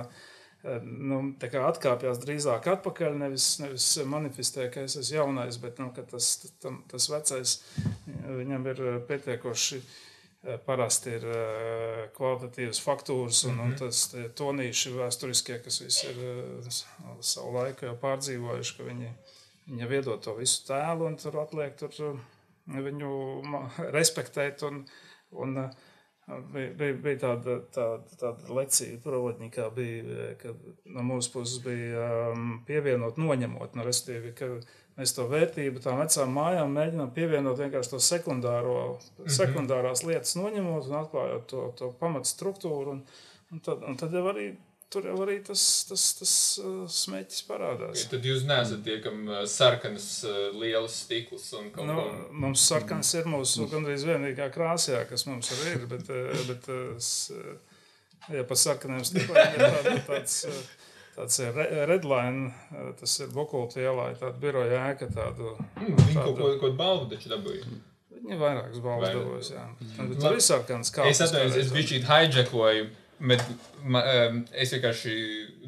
[0.64, 5.78] eh, nu, tā kā atkāpjas drīzāk atpakaļ, nevis, nevis manifestē, ka es esmu jaunais, bet
[5.80, 7.62] nu, tas, tam, tas vecais
[8.26, 10.15] viņam ir pietiekoši Eh,
[10.66, 13.72] parasti ir eh, kvalitatīvas faktūras un, mm -hmm.
[13.72, 16.70] un tas tonīši vēsturiskie, kas visi ir eh,
[17.20, 19.12] savu laiku jau pārdzīvojuši, ka viņi,
[19.66, 22.20] viņi iedod to visu tēlu un tur atliek tur
[22.68, 23.12] viņu
[23.98, 24.64] respektēt.
[24.64, 24.86] Un,
[25.32, 25.70] un,
[26.26, 30.56] Bija, bija, bija tāda, tāda, tāda lecība, provodnikā bija, ka
[30.86, 34.48] no mūsu puses bija um, pievienot, noņemot, no nu, respektīvi, ka
[35.00, 39.34] mēs to vērtību tām vecām mājām mēģinām pievienot vienkārši to sekundāro, mm -hmm.
[39.40, 42.96] sekundārās lietas noņemot un atklājot to, to pamatu struktūru.
[42.96, 43.04] Un,
[43.52, 44.54] un, tad, un tad jau arī
[44.96, 46.34] tur jau arī tas, tas, tas
[46.96, 48.04] smēķis parādās.
[48.04, 52.06] Ja, tad jūs neesat tie, kam uh, sarkanas uh, lielas stikls un kaut nu, ko.
[52.46, 56.12] Mums sarkanas ir mūsu gandrīz vienīgā krāsā, kas mums arī ir, bet,
[56.52, 56.70] bet
[58.38, 60.46] ja pa sarkaniem stikliem ir tāda, tāds
[61.16, 61.40] tāds
[61.90, 62.52] redline,
[63.00, 65.10] tas ir Bukulta ielā, tāda biroja ēka.
[65.16, 67.66] Tādu, mm, Viņi kaut ko, ko balvu taču dabūja.
[68.16, 69.66] Viņi vairākas balvas dabūjas, jā.
[69.96, 70.14] Mm.
[70.20, 71.08] Tur ir sarkans kā.
[71.10, 72.88] Es atvainojos, es biju šķīt hijackoju,
[73.32, 73.44] bet
[73.88, 74.02] ma,
[74.52, 75.16] es vienkārši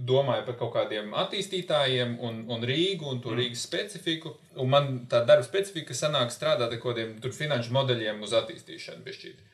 [0.07, 3.39] domāju par kaut kādiem attīstītājiem un, un Rīgu un to mm.
[3.41, 4.35] Rīgas specifiku.
[4.57, 9.45] Un man tā darba specifika sanāk strādāt ar kaut kādiem finanšu modeļiem uz attīstīšanu bišķīt.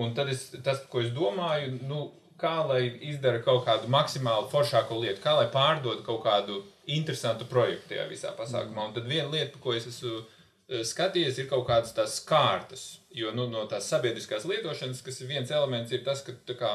[0.00, 2.04] Un tad es, tas, ko es domāju, nu,
[2.40, 7.92] kā lai izdara kaut kādu maksimāli foršāko lietu, kā lai pārdod kaut kādu interesantu projektu
[7.92, 8.88] tajā visā pasākumā.
[8.88, 12.86] Un tad viena lieta, ko es esmu e, skatījies, ir kaut kādas tās kārtas.
[13.14, 16.72] Jo nu, no tās sabiedriskās lietošanas, kas ir viens elements, ir tas, ka kā,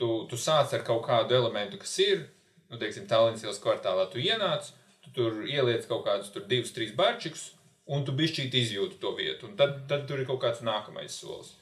[0.00, 2.26] tu, tu sāc ar kaut kādu elementu, kas ir,
[2.70, 4.72] nu, teiksim, Tallinas ielas kvartālā, tu ienāc,
[5.04, 7.50] tu tur ieliec kaut kādus tur divus, trīs barčikus,
[7.86, 9.50] un tu bišķīt izjūti to vietu.
[9.50, 11.54] Un tad, tad tur ir kaut kāds nākamais solis.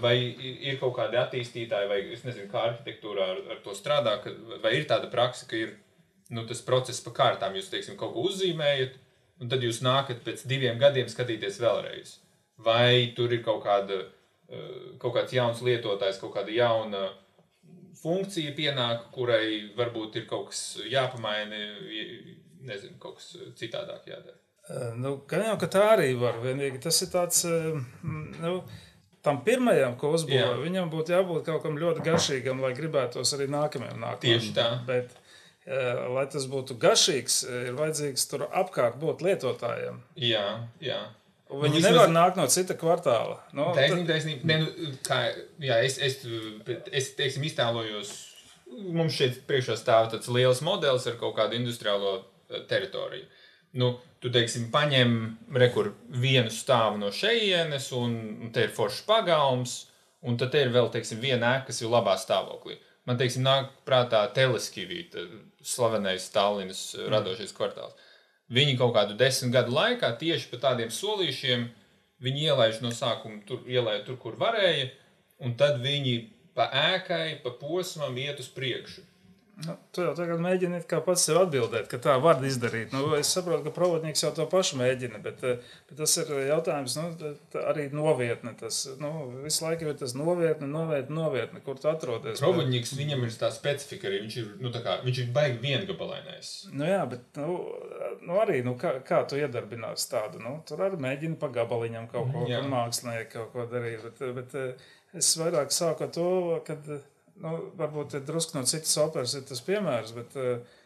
[0.00, 4.32] Vai ir kaut kādi attīstītāji, vai es nezinu, kā arhitektūrā ar, ar to strādā, ka,
[4.62, 5.74] vai ir tāda praksa, ka ir
[6.32, 8.96] nu, tas process pa kārtām, jūs teiksim, kaut ko uzzīmējat,
[9.42, 12.14] un tad jūs nākat pēc diviem gadiem skatīties vēlreiz.
[12.64, 13.98] Vai tur ir kaut, kāda,
[15.02, 17.04] kaut kāds jauns lietotājs, kaut kāda jauna
[18.00, 21.60] funkcija pienāk, kurai varbūt ir kaut kas jāpamaina,
[22.64, 24.40] nezinu, kaut kas citādāk jādara.
[24.96, 26.38] Nu, gan jau, ka tā arī var.
[26.40, 28.54] Vienīgi tas ir tāds, nu,
[29.24, 34.00] tam pirmajam, ko uzbūvēja, viņam būtu jābūt kaut kam ļoti garšīgam, lai gribētos arī nākamajam
[34.02, 34.22] nākt.
[34.26, 34.68] Tieši tā.
[34.88, 35.16] Bet,
[35.64, 40.00] uh, lai tas būtu garšīgs, ir vajadzīgs tur apkārt būt lietotājiem.
[40.20, 40.46] Jā,
[40.84, 41.02] jā.
[41.54, 43.36] Un viņi nu, nevar nākt no cita kvartāla.
[43.52, 44.48] No, nu, taisnība, taisnība.
[44.48, 45.20] Ne, nu, kā,
[45.62, 46.20] jā, es, es,
[46.90, 48.12] es teiksim, iztēlojos,
[48.96, 52.16] mums šeit priekšā stāv tāds liels modelis ar kaut kādu industriālo
[52.70, 53.28] teritoriju.
[53.74, 55.14] Nu, tu teiksim, paņem
[55.58, 59.76] rekur, vienu stāvu no šejienes, un, un te ir foršs pagalms,
[60.24, 62.78] un tad ir vēl teiksim, viena ēka, kas ir labā stāvoklī.
[63.04, 65.26] Man teiksim, nāk prātā teleskivīta,
[65.64, 67.08] slavenais Stallinas mm.
[67.12, 67.98] radošais kvartāls.
[68.54, 71.66] Viņi kaut kādu desmit gadu laikā tieši pa tādiem solīšiem
[72.24, 74.88] viņi ielaiž no sākuma tur, ielaiž tur, kur varēja,
[75.44, 76.14] un tad viņi
[76.56, 79.02] pa ēkai, pa posmam iet uz priekšu.
[79.54, 82.90] Nu, tu jau tagad mēģini pats sev atbildēt, ka tā var izdarīt.
[82.90, 86.96] Nu, es saprotu, ka provodnieks jau to pašu mēģina, bet, eh, bet tas ir jautājums
[86.98, 87.04] nu,
[87.62, 88.56] arī novietne.
[88.58, 89.12] Tas nu,
[89.44, 92.42] visu laiku ir tas novietne, novietne, novietne, kur tu atrodies.
[92.42, 94.24] Provodnieks viņam ir tā specifika arī.
[94.26, 96.52] Viņš ir, nu, tā kā, viņš ir baigi viengabalainais.
[96.72, 97.56] Nu, jā, bet nu,
[98.26, 100.42] nu, arī nu, kā, kā tu iedarbināsi tādu?
[100.42, 104.02] Nu, tur arī mēģini pa gabaliņam kaut ko tādu mākslinieku kaut ko darīt.
[104.02, 106.30] Bet, bet eh, es vairāk sāku ar to,
[106.66, 106.80] ka
[107.42, 110.82] nu, varbūt drusku no citas operas ir tas piemērs, bet, eh,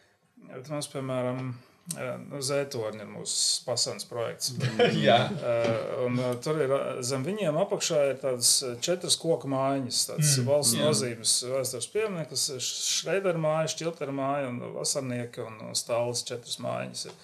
[0.49, 1.51] bet mums, piemēram,
[1.97, 4.55] eh, nu, Zētorņi ir mūsu pasaules projekts.
[5.09, 6.73] Jā, Uh, un, tur ir
[7.07, 8.53] zem viņiem apakšā ir tādas
[8.85, 10.87] četras koku mājiņas, tādas mm, valsts jā.
[10.87, 17.09] nozīmes vēstures piemineklis, Šreidera māja, Šķiltera māja un Vasarnieka un, un Stāles četras mājiņas.
[17.11, 17.21] Ir.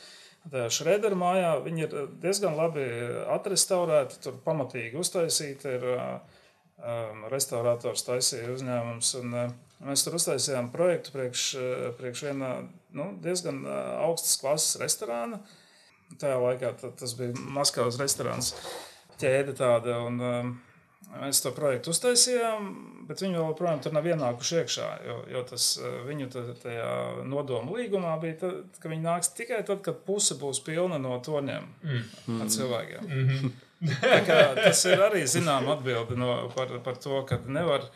[0.52, 2.84] Tajā Šreidera mājā viņi ir diezgan labi
[3.32, 5.76] atrestaurēti, tur pamatīgi uztaisīti.
[5.78, 6.33] Ir, uh,
[6.78, 9.12] um, restaurators taisīja uzņēmums.
[9.20, 12.54] Un, uh, mēs tur uztaisījām projektu priekš, uh, priekš viena
[12.94, 15.40] nu, diezgan uh, augstas klases restorāna.
[16.20, 18.54] Tajā laikā ta- tas bija Maskavas restorāns,
[19.18, 20.04] ķēde tāda.
[20.06, 20.54] Un, um,
[21.14, 22.64] Mēs to projektu uztaisījām,
[23.06, 24.86] bet viņi joprojām tur nav ienākuši iekšā.
[25.06, 26.88] Jo, jo tas uh, viņu ta- tajā
[27.28, 31.68] nodomu līgumā bija, tad, ka viņi nāks tikai tad, kad puse būs pilna no torņiem
[31.84, 32.40] mm.
[32.40, 33.06] ar cilvēkiem.
[33.06, 33.52] Mm -hmm.
[34.64, 37.86] Tas ir arī zināma atbilde no, par, par to, ka nevar.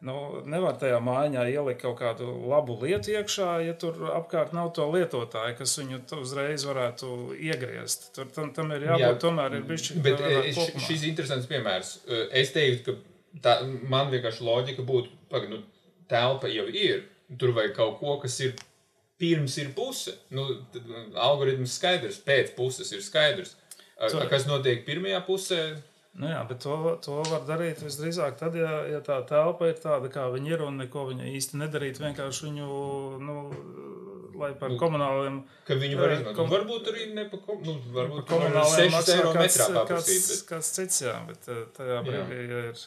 [0.00, 0.14] Nu,
[0.48, 5.58] nevar tajā mājā ielikt kaut kādu labu lietu iekšā, ja tur apkārt nav to lietotāju,
[5.58, 8.06] kas viņu uzreiz varētu iegriezt.
[8.16, 11.90] Tur tam, tam ir jābūt Jā, tomēr ir bijis bet e, š- šis interesants piemērs.
[12.08, 13.54] E, Es teiktu, ka tā,
[13.92, 15.60] man vienkārši loģika būtu, ka nu,
[16.08, 17.04] telpa jau ir.
[17.36, 18.56] Tur vajag kaut ko, kas ir
[19.20, 20.16] pirms ir puse.
[20.32, 20.48] Nu,
[21.28, 23.52] algoritms skaidrs, pēc puses ir skaidrs.
[24.08, 25.60] Tu- kas notiek pirmajā pusē?
[26.20, 30.08] Nu jā, bet to, to var darīt visdrīzāk tad, ja, ja tā telpa ir tāda,
[30.10, 32.00] kā viņa ir, un neko viņa īsti nedarīt.
[32.02, 32.68] Vienkārši viņu,
[33.22, 33.36] nu,
[34.40, 35.36] lai par Nu, komunāliem,
[35.68, 36.36] Ka viņi var Jā, izmantot.
[36.40, 37.60] kom- Varbūt arī ne pa kom...
[37.62, 41.60] nu, par varbūt komunāliem 6 maksā eiro kāds, metrā kāds, kāds cits, jā, bet eh,
[41.76, 42.40] tajā brīdī
[42.72, 42.82] ir.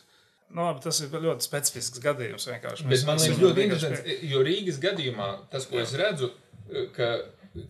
[0.53, 2.49] Nu, labi, tas ir ļoti specifisks gadījums.
[2.89, 6.29] Mēs- man liekas, ļoti interesants, jo Rīgas gadījumā tas, ko es redzu,
[6.97, 7.07] ka,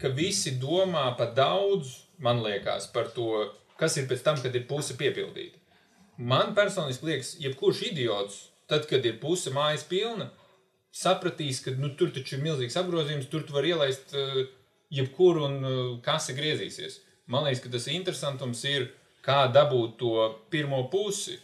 [0.01, 4.65] ka visi domā par daudz, man liekas, par to, kas ir pēc tam, kad ir
[4.69, 5.59] puse piepildīta.
[6.17, 10.29] Man personīgi liekas, jebkurš idiots, tad, kad ir puse mājas pilna,
[10.93, 14.43] sapratīs, ka nu, tur taču ir milzīgs apgrozījums, tur tu vari ielaist uh,
[14.93, 16.99] jebkuru un uh, kasa griezīsies.
[17.33, 18.91] Man liekas, ka tas interesantums ir,
[19.25, 20.13] kā dabūt to
[20.53, 21.39] pirmo pusi.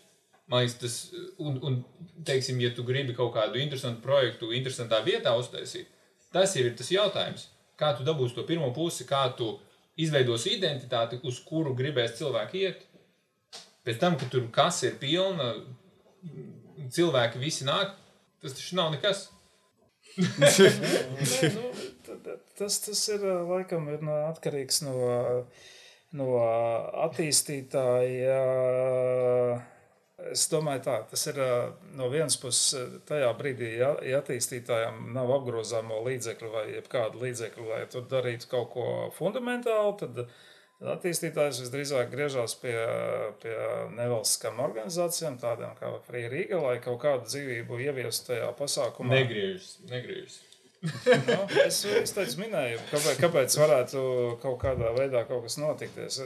[0.50, 0.98] Man liekas, tas,
[1.42, 1.80] un, un,
[2.26, 5.90] teiksim, ja tu gribi kaut kādu interesantu projektu, interesantā vietā uztaisīt,
[6.34, 7.50] tas jau ir tas jautājums.
[7.80, 9.54] Kā tu dabūsi to pirmo pusi, kā tu
[10.00, 12.86] izveidosi identitāti, uz kuru gribēs cilvēki iet.
[13.88, 15.54] Pēc tam, kad tur kas ir pilna,
[16.94, 17.96] cilvēki visi nāk,
[18.44, 19.28] tas taču nav nekas.
[20.20, 20.48] Nu,
[21.56, 24.96] nu, tas, tas ir laikam ir no, atkarīgs no,
[26.18, 26.30] no
[27.06, 28.40] attīstītāja.
[30.30, 31.38] Es domāju, tā, tas ir
[31.98, 37.80] no vienas puses tajā brīdī, ja, ja attīstītājiem nav apgrozāmo līdzekļu vai kādu līdzekļu, lai
[37.90, 40.20] tur darītu kaut ko fundamentālu, tad
[40.80, 42.76] tad attīstītājs visdrīzāk griežas pie,
[43.44, 43.56] pie
[43.98, 49.18] nevalstiskām organizācijām, tādām kā Free Riga, lai kaut kādu dzīvību ieviestu tajā pasākumā.
[49.18, 50.40] Negriežas, negriežas.
[50.80, 54.02] Nu, es, es teicu, minēju, kāpēc, kāpēc varētu
[54.40, 56.22] kaut kādā veidā kaut kas notikties.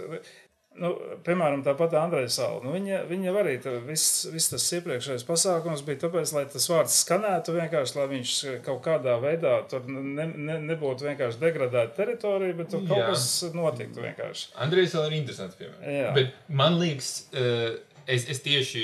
[0.74, 0.90] Nu,
[1.22, 2.58] piemēram, tāpat Andrejs Sala.
[2.64, 3.52] Nu, viņa, viņa arī
[3.86, 8.34] viss, viss tas iepriekšējais pasākums bija tāpēc, lai tas vārds skanētu vienkārši, lai viņš
[8.66, 13.12] kaut kādā veidā tur ne, ne, nebūtu vienkārši degradēta teritorija, bet tur kaut Jā.
[13.12, 14.50] kas notiktu vienkārši.
[14.66, 15.86] Andrejs vēl ir interesants piemērs.
[16.00, 16.12] Jā.
[16.18, 17.78] Bet man liekas, eh,
[18.18, 18.84] es, es tieši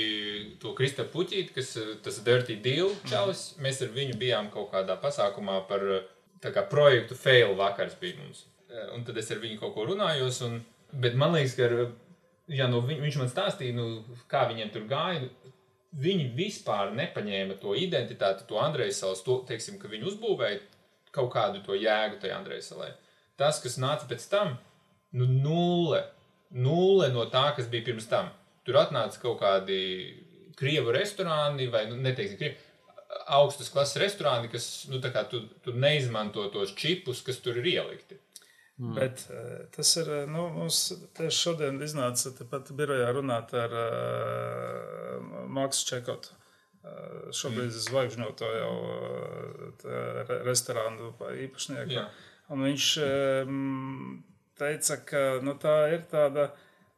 [0.62, 4.94] to Kristofru Puķīti, kas ir tas Dirty Deal čalis, mēs ar viņu bijām kaut kādā
[5.02, 8.46] pasākumā par eh, kā projektu fail vakars bija mums.
[8.70, 10.38] Eh, Un tad es ar viņu kaut ko runājos.
[10.46, 11.68] Un, bet man liekas, ka
[12.50, 15.28] jā, nu, viņ, viņš man stāstīja, nu, kā viņiem tur gāja.
[16.00, 20.60] Viņi vispār nepaņēma to identitāti, to Andreja salas, to, teiksim, ka viņi uzbūvēja
[21.14, 22.92] kaut kādu to jēgu tajā Andreja salē.
[23.40, 24.54] Tas, kas nāca pēc tam,
[25.18, 26.04] nu, nulle,
[26.54, 28.30] nulle no tā, kas bija pirms tam.
[28.66, 29.80] Tur atnāca kaut kādi
[30.60, 32.60] krievu restorāni, vai nu, neteiksim, krievu,
[33.34, 37.66] augstas klases restorāni, kas nu, tā kā tu, tu neizmanto tos čipus, kas tur ir
[37.74, 38.18] ielikti.
[38.80, 38.94] Mm.
[38.96, 40.08] Bet eh, tas ir.
[40.08, 40.78] eh, Nu, mums
[41.16, 46.32] tieši šodien iznāca tepat birojā runāt ar uh, Maksu Čekotu.
[46.80, 47.82] Uh, šobrīd mm.
[47.84, 51.10] zvaigžņoto jau uh, re, restorānu
[51.44, 51.92] īpašnieku.
[51.92, 52.06] Jā.
[52.50, 54.22] Un viņš um,
[54.58, 56.48] teica, ka nu, tā ir tāda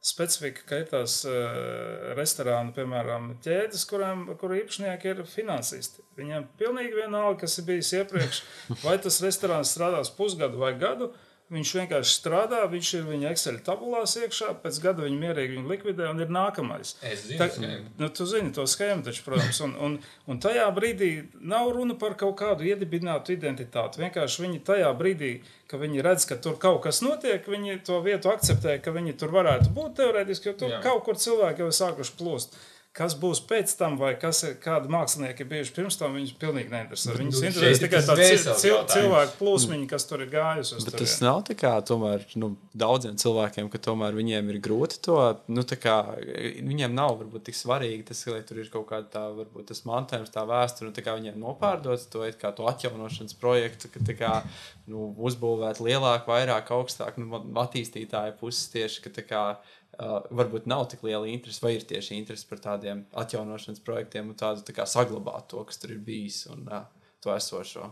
[0.03, 6.07] specifika, ka ir tās uh, restorānu, piemēram, ķēdes, kurām kur īpašnieki ir finansisti.
[6.19, 8.43] Viņiem pilnīgi vienalga, kas ir bijis iepriekš,
[8.87, 11.11] vai tas restorāns strādās pusgadu vai gadu.
[11.53, 16.07] Viņš vienkārši strādā, viņš ir viņa Excel tabulās iekšā, pēc gada viņa mierīgi viņu likvidē
[16.09, 16.95] un ir nākamais.
[17.05, 19.99] Es zinu, Tā, nu, tu zini to schēmu, taču, protams, un, un,
[20.33, 21.11] un tajā brīdī
[21.53, 24.01] nav runa par kaut kādu iedibinātu identitāti.
[24.01, 25.33] Vienkārši viņi tajā brīdī,
[25.69, 29.37] kad viņi redz, ka tur kaut kas notiek, viņi to vietu akceptē, ka viņi tur
[29.37, 30.81] varētu būt teorētiski, jo tur Jā.
[30.85, 32.57] kaut kur cilvēki jau ir sākuši plūst.
[32.93, 36.69] Kas būs pēc tam, vai kas ir, kādi mākslinieki ir bijuši pirms tam, viņus pilnīgi
[36.75, 37.15] neinteresē.
[37.17, 41.41] Viņus nu, interesē tikai dvēseles cil, cilvēku plūsmiņi, kas tur ir gājusi Bet tas nav
[41.49, 45.17] tā kā tomēr, nu, daudziem cilvēkiem, ka tomēr viņiem ir grūti to.
[45.49, 49.27] Nu, tā kā, viņiem nav varbūt tik svarīgi tas, lai tur ir kaut kāda tā,
[49.41, 50.91] varbūt, tas mantojums, tā vēsture.
[50.91, 54.39] Nu, tā kā viņiem nopārdot to, it kā to atjaunošanas projektu, ka tā kā,
[54.85, 59.47] nu, uzbūvēt lielāku, vairāk, augstāk, nu, attīstītāju puses tieši, ka tā kā.
[59.93, 64.39] Uh, varbūt nav tik liela interese, vai ir tieši interese par tādiem atjaunošanas projektiem un
[64.41, 66.87] tādu tā kā saglabāt to, kas tur ir bijis un uh,
[67.21, 67.91] to esošo.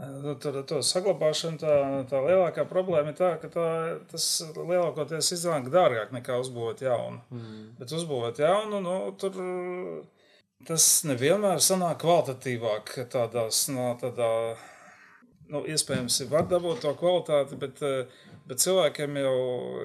[0.00, 1.74] Nu, Tur to saglabāšana, tā,
[2.08, 3.66] tā lielākā problēma ir tā, ka tā,
[4.08, 7.20] tas lielākoties iznāk dārgāk nekā uzbūvēt jaunu.
[7.34, 7.66] Mm.
[7.76, 9.36] Bet uzbūvēt jaunu, nu, tur
[10.68, 14.30] tas nevienmēr sanāk kvalitatīvāk tādās, no, tādā,
[15.50, 19.36] nu, iespējams, ir var dabūt to kvalitāti, bet, eh, bet cilvēkiem jau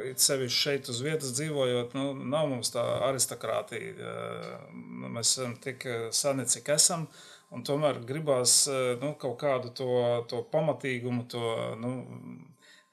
[0.09, 3.93] it sevišķi šeit uz vietas dzīvojot, nu, nav mums tā aristokrātija.
[3.95, 7.07] eh, nu, Mēs esam tik eh, seni, cik esam.
[7.55, 8.65] Un tomēr gribās
[8.99, 9.87] nu, kaut kādu to,
[10.27, 11.43] to pamatīgumu, to
[11.79, 11.91] nu,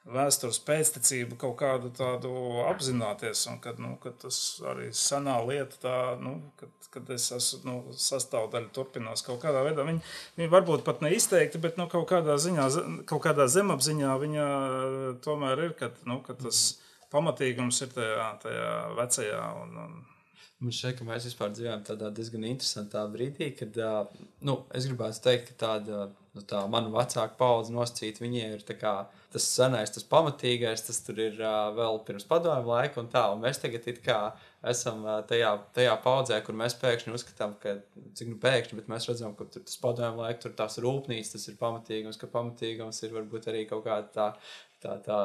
[0.03, 2.31] vēstures pēctecību, kaut kādu tādu
[2.67, 3.45] apzināties.
[3.51, 4.37] Un kad, nu, kad tas
[4.73, 9.85] arī senā lieta, tā, nu, kad, kad es esmu nu, sastāvdaļa, turpinās kaut kādā veidā.
[9.87, 10.03] Viņi,
[10.39, 12.69] viņi varbūt pat neizteikti, bet nu, kaut, kādā ziņā,
[13.09, 16.65] kaut kādā zemapziņā viņa eh, tomēr ir, kad, nu, kad tas
[17.13, 19.45] pamatīgums ir tajā, tajā vecajā.
[19.63, 20.01] Un, un,
[20.63, 24.05] Man šķiet, ka mēs vispār dzīvojam tādā diezgan interesantā brīdī, kad uh,
[24.47, 28.77] nu, es gribētu teikt, ka tāda nu, tā mana vecāka paudze nosacīta, viņiem ir tā
[28.79, 28.93] kā,
[29.33, 33.23] tas senais, tas pamatīgais, tas tur ir uh, vēl pirms padomju laika un tā.
[33.33, 34.19] Un mēs tagad it kā
[34.69, 37.79] esam uh, tajā, tajā paudzē, kur mēs pēkšņi uzskatām, ka,
[38.19, 41.49] cik nu pēkšņi, bet mēs redzam, ka tur tas padomju laika, tur tās rūpnīcas, tas
[41.49, 44.29] ir pamatīgums, ka pamatīgums ir varbūt arī kaut kāda tā,
[44.85, 45.19] tā, tā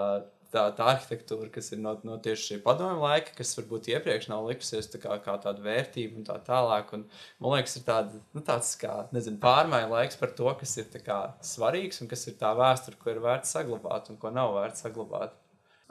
[0.53, 4.49] tā, tā arhitektūra, kas ir no, no tieši šī padomju laika, kas varbūt iepriekš nav
[4.49, 6.95] likusies tā kā, kā tāda vērtība un tā tālāk.
[6.97, 7.05] Un,
[7.43, 11.03] man liekas, ir tāda, nu, tāds kā nezinu, pārmaiņu laiks par to, kas ir tā
[11.05, 14.87] kā, svarīgs un kas ir tā vēsture, ko ir vērts saglabāt un ko nav vērts
[14.87, 15.37] saglabāt.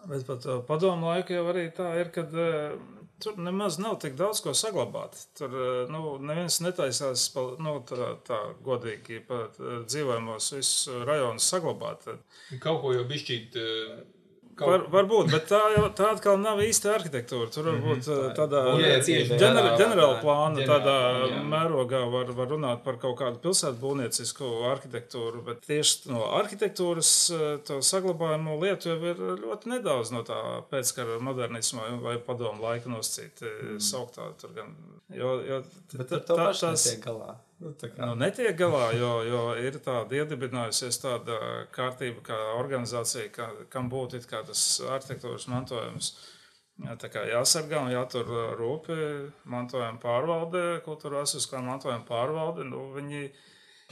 [0.08, 2.76] Bet par to padomu laiku jau arī tā ir, ka uh,
[3.22, 5.18] tur nemaz nav tik daudz ko saglabāt.
[5.38, 12.06] Tur uh, nu, neviens netaisās pa, nu, tā, tā godīgi pat dzīvojamos visus rajonus saglabāt.
[12.62, 13.58] Kaut ko jau bišķīt.
[13.58, 14.06] uh.
[14.58, 15.60] Var, varbūt, bet tā,
[15.98, 17.50] tā atkal nav īsta arhitektūra.
[17.54, 18.62] Tur varbūt mm -hmm, tādā
[19.38, 20.96] ģener, ģenerāla plāna, tādā
[21.46, 25.44] mērogā var, var runāt par kaut kādu pilsētu būvniecisku arhitektūru.
[25.46, 27.12] Bet tieši no arhitektūras
[27.68, 30.42] to saglabājumu lietu jau ir ļoti nedaudz no tā
[30.72, 33.80] pēckara modernisma vai padomu laika nosacīt mm.
[33.80, 34.32] sauktā.
[34.42, 34.74] Tur gan,
[35.14, 37.36] jo, jo, Bet ar to pašu tas- netiek galā.
[37.58, 41.38] Nu, Nu, netiek galā, jo, jo ir tāda iedibinājusies tāda
[41.74, 46.12] kārtība, kā organizācija, kā, kam būtu tas arhitektūras mantojums.
[47.02, 48.30] Tā kā jāsargā un jātur
[48.60, 48.98] rūpi
[49.50, 52.68] mantojuma pārvalde, kultūras vēsturiskā mantojuma pārvalde.
[52.70, 53.32] Nu, viņi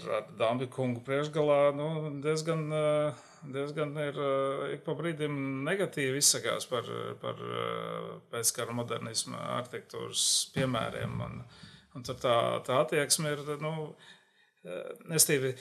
[0.04, 1.90] ar Dāmbi kungu priekšgalā nu,
[2.22, 6.86] diezgan, eh, diezgan ir eh, ik pa brīdim negatīvi izsakās par,
[7.22, 11.22] par eh, pēckara modernisma arhitektūras piemēriem.
[11.26, 11.42] Un,
[11.96, 12.36] un tur tā,
[12.68, 13.74] tā attieksme ir, nu,
[15.12, 15.52] Nestīvi,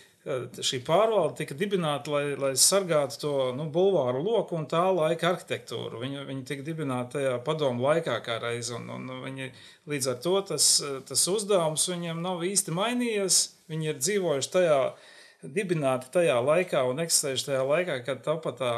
[0.64, 6.00] šī pārvalde tika dibināta, lai, lai sargātu to nu, bulvāru loku un tā laika arhitektūru.
[6.00, 9.50] Viņi, viņi tika dibināti tajā padomu laikā kā reiz, un, un viņi,
[9.92, 10.68] līdz ar to tas,
[11.10, 13.42] tas uzdevums viņiem nav īsti mainījies.
[13.68, 14.80] Viņi ir dzīvojuši tajā,
[15.52, 18.70] dibināti tajā laikā un eksistējuši tajā laikā, kad tāpat tā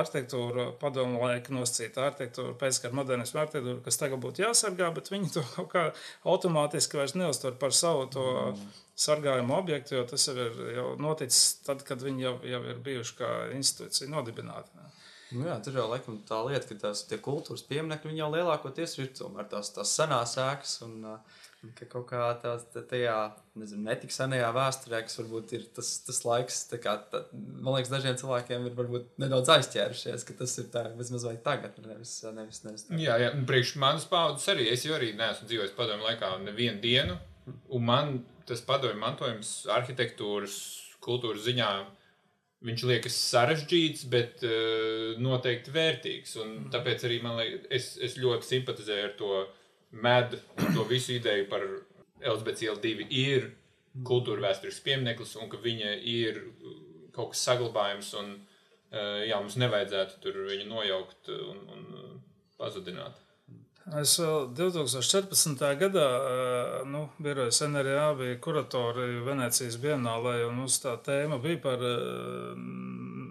[0.00, 5.44] arhitektūra, padomu laika nosacīta arhitektūra, pēckara modernisma arhitektūra, kas tagad būtu jāsargā, bet viņi to
[5.54, 5.84] kaut kā
[6.28, 8.28] automātiski vairs neuztver par savu to
[9.00, 13.18] sargājumu objektu, jo tas jau ir jau noticis tad, kad viņi jau, jau ir bijuši
[13.20, 14.74] kā institūcija nodibināti.
[14.76, 14.90] ne.
[15.30, 19.46] Nu, jā, tur jau laikam tā lieta, ka tās kultūras pieminekļi jau lielākoties ir tomēr
[19.52, 20.80] tās, tās senās ēkas.
[20.86, 21.39] Un, uh,
[21.76, 23.16] ka kaut kā tās, tā- tajā
[23.60, 28.16] nezinu, netik senajā vēsturē, kas varbūt ir tas, tas laiks, kā, tā, man liekas, dažiem
[28.20, 32.86] cilvēkiem ir varbūt nedaudz aizķērušies, ka tas ir tā vismaz vai tagad, nevis, nevis, nevis
[32.88, 33.04] tagad.
[33.04, 33.30] Jā, jā.
[33.36, 34.70] un priekš manas paudzes arī.
[34.72, 37.18] Es jau arī neesmu dzīvojis padomju laikā nevienu dienu.
[37.74, 40.56] Un man tas padomju mantojums arhitektūras,
[41.04, 41.70] kultūras ziņā
[42.66, 46.36] viņš liekas sarežģīts, bet uh, noteikti vērtīgs.
[46.42, 49.32] Un tāpēc arī man liekas, es, es ļoti simpatizēju ar to
[49.90, 50.38] medu,
[50.74, 51.64] to visu ideju par
[52.20, 53.50] Elizabetes ielu divi ir
[54.06, 56.42] kultūra vēsturisks piemineklis un ka viņa ir
[57.16, 58.12] kaut kas saglabājams.
[58.20, 58.36] Un,
[58.92, 62.20] uh, jā, mums nevajadzētu tur viņu nojaukt un, un
[62.60, 63.18] pazudināt.
[63.98, 65.62] Es vēl 2014.
[65.80, 66.06] gadā,
[66.86, 71.82] nu, birojas NRA bija kuratori Venecijas bienālē, un mums tā tēma bija par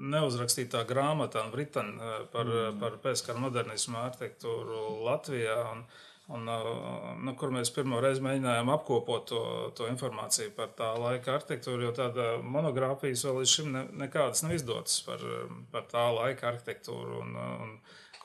[0.10, 2.80] neuzrakstītā grāmatā Britanijā par, mm.
[2.82, 5.58] par pēckara modernismu arhitektūru Latvijā.
[5.72, 5.86] Un,
[6.30, 6.46] Un,
[7.26, 9.40] nu, kur mēs pirmo reizi mēģinājām apkopot to,
[9.78, 14.54] to informāciju par tā laika arhitektūru, jo tāda monogrāfijas vēl līdz šim ne, nekādas nav
[14.54, 15.24] izdotas par,
[15.74, 17.24] par tā laika arhitektūru.
[17.24, 17.74] Un, un,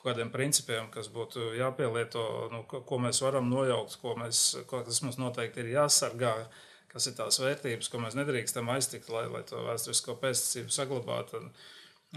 [0.05, 5.01] kādiem principiem, kas būtu jāpielieto, nu, ko, ko mēs varam nojaukt, ko, mēs, ko tas
[5.01, 6.33] mums noteikti ir jāsargā,
[6.91, 11.41] kas ir tās vērtības, ko mēs nedrīkstam aiztikt, lai, lai to vēsturisko pēctecību saglabātu.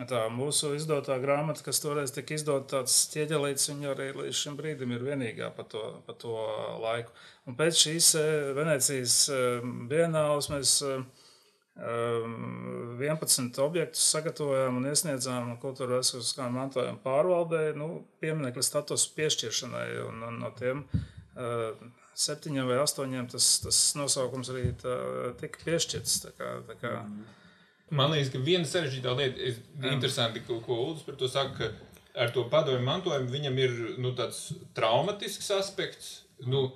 [0.09, 4.93] Tā mūsu izdotā grāmata, kas toreiz tika izdota, tāds ķieģelīts, viņa arī līdz šim brīdim
[4.95, 6.35] ir vienīgā pa to, pa to
[6.83, 7.15] laiku.
[7.49, 11.03] Un pēc šīs eh, Venecijas eh, bienāles mēs uh,
[11.79, 19.87] 11 ehm, objektus sagatavojām un iesniedzām kultūra vēsturiskā mantojuma pārvaldē, nu, pieminiektu statusu piešķiršanai.
[20.09, 20.85] Un, un no tiem
[22.19, 24.97] septiņiem vai astoņiem tas, tas nosaukums arī tā,
[25.39, 26.17] tika piešķirts.
[26.25, 26.95] Tā kā, tā kā.
[27.91, 31.73] Man liekas, ka viena sarežģītā lieta ir interesanti, ko, ko Ulas par to saka.
[32.19, 36.11] Ar to padomju mantojumu viņam ir nu, tāds traumatisks aspekts.
[36.45, 36.67] Nu,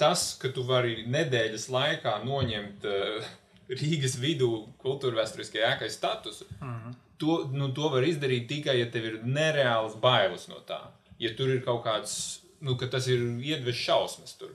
[0.00, 3.32] tas, ka tu vari nedēļas laikā noņemt uh,
[3.70, 4.50] Rīgas vidū
[4.82, 6.46] kultūra vēsturiskajā ēkai statusu.
[6.60, 6.94] -huh.
[7.18, 10.80] to, nu, to var izdarīt tikai, ja tev ir nereāls bailes no tā.
[11.18, 14.50] Ja tur ir kaut kāds, nu, ka tas ir iedves šausmas tur.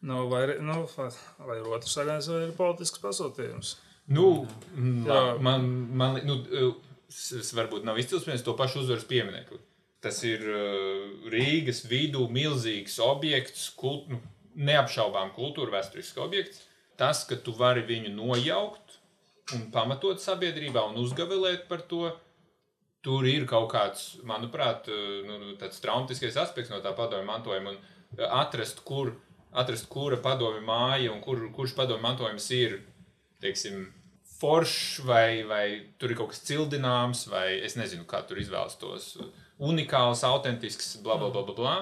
[0.00, 0.86] Nu, vai, nu,
[1.38, 3.76] vai otrs variants ir politisks pasūtījums?
[4.10, 4.46] Nu,
[5.06, 5.20] Jā.
[5.42, 6.40] man, man nu,
[7.56, 9.60] varbūt nav izcelsmes to pašu uzvaras pieminekli.
[10.00, 14.18] Tas ir uh, Rīgas vidū milzīgs objekts, kult, nu,
[14.56, 16.64] neapšaubām kultūra vēsturisks objekts
[17.00, 18.98] tas, ka tu vari viņu nojaukt
[19.56, 22.10] un pamatot sabiedrībā un uzgavilēt par to,
[23.04, 24.90] tur ir kaut kāds, manuprāt,
[25.26, 27.72] nu, nu tāds traumatiskais aspekts no tā padomju mantojuma.
[27.72, 29.14] Un atrast, kur,
[29.62, 32.76] atrast kura padomju māja un kur, kurš padomju mantojums ir,
[33.40, 33.86] teiksim,
[34.40, 35.64] foršs vai, vai
[36.00, 39.14] tur ir kaut kas cildināms, vai es nezinu, kā tur izvēlas tos
[39.60, 41.78] unikāls, autentisks, bla, bla, bla, bla, bla.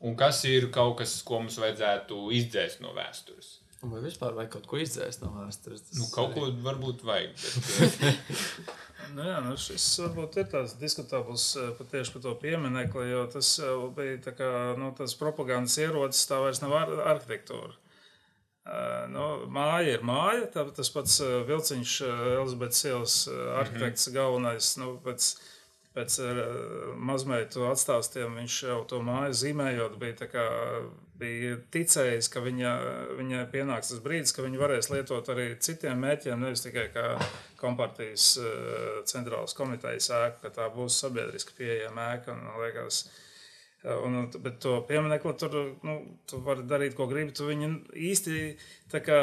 [0.00, 3.58] Un kas ir kaut kas, ko mums vajadzētu izdzēst no vēstures.
[3.80, 5.86] Vai vispār vajag kaut ko izdzēst no vēstures?
[5.96, 7.36] Nu, kaut ko varbūt vajag.
[7.36, 8.40] Bet...
[9.16, 13.26] nu, jā, nu šis varbūt ir tāds diskutabls eh, pat tieši par to pieminekli, jo
[13.32, 17.76] tas eh, bija tā kā, nu, tas propagandas ierocis, tā vairs nav ar arhitektūra.
[19.10, 21.16] Nu, māja ir māja, tā, tas pats
[21.48, 21.94] Vilciņš,
[22.36, 23.14] Elizabetes ielas
[23.56, 24.14] arhitekts mm -hmm.
[24.14, 25.30] galvenais, nu, pēc,
[25.96, 26.18] pēc
[26.96, 30.46] mazmeitu atstāstiem viņš jau to māju zīmējot bija kā
[31.20, 32.72] bija ticējis, ka viņa,
[33.18, 37.06] viņai pienāks tas brīdis, ka viņa varēs lietot arī citiem mērķiem, nevis tikai kā
[37.60, 38.32] kompartijas
[39.10, 42.36] centrālas komitejas ēka, ka tā būs sabiedriski pieejama ēka.
[42.36, 43.02] Un, liekas,
[43.84, 45.54] un, bet to pieminiektu tur
[45.86, 45.94] nu,
[46.28, 47.32] tu vari darīt, ko gribi.
[47.36, 48.40] Tu viņu īsti
[48.92, 49.20] kā,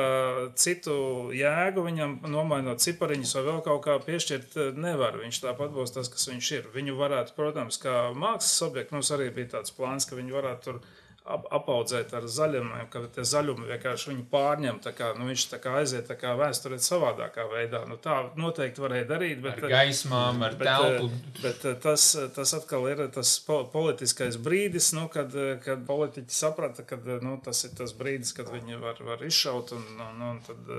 [0.57, 0.95] citu
[1.37, 5.19] jēgu viņam nomainot cipariņus vai vēl kaut kā piešķirt nevar.
[5.21, 6.71] Viņš tāpat būs tas, kas viņš ir.
[6.73, 10.81] Viņu varētu, protams, kā mākslas objektu, mums arī bija tāds plāns, ka viņi varētu tur
[11.27, 14.79] ap, apaudzēt ar zaļumiem, ka tie zaļumi vienkārši viņu pārņem.
[14.97, 17.83] Kā, nu, viņš kā aiziet kā vēsturē savādākā veidā.
[17.89, 19.41] Nu, tā noteikti varēja darīt.
[19.43, 21.09] Bet, ar gaismām, ar bet, telpu.
[21.41, 23.33] Bet tas, tas atkal ir tas
[23.73, 28.79] politiskais brīdis, nu, kad, kad politiķi saprata, ka nu, tas ir tas brīdis, kad viņi
[28.81, 30.73] var, var izšaut un, un, un tad.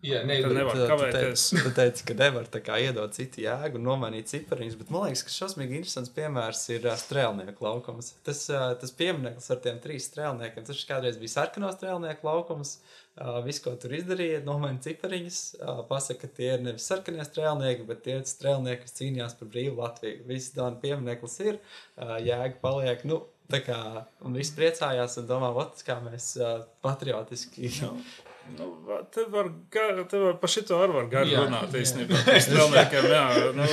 [0.00, 1.42] Jā, ne, bet, nevar kavēties.
[1.50, 5.04] Tu teici, tu teici, ka nevar kā, iedot citu jēgu un nomainīt cipariņus, bet man
[5.04, 8.14] liekas, ka šausmīgi interesants piemērs ir uh, strēlnieku laukums.
[8.24, 12.78] Tas, uh, tas piemineklis ar tiem trīs strēlniekiem, tas kādreiz bija sarkano strēlnieku laukums.
[13.20, 15.42] Uh, Visu, ko tur izdarīja, nomainīja cipariņus.
[15.58, 19.52] Uh, pasaka, ka tie ir nevis sarkanie strēlnieki, bet tie ir strēlnieki, kas cīnījās par
[19.52, 20.24] brīvu Latviju.
[20.30, 21.60] Viss Dāna piemineklis ir,
[22.00, 23.04] uh, jēga paliek.
[23.10, 23.76] Nu, Tā kā
[24.22, 27.72] un viss priecājās un domā, ot, kā mēs uh, patriotiski
[28.56, 28.68] Nu,
[29.14, 32.22] te var, gar, te var par šito arī var gari jā, runāt īstenībā.
[32.46, 33.24] Strelniekiem, jā.
[33.56, 33.68] Nu,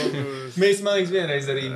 [0.61, 1.71] Mēs, man liekas, vienreiz arī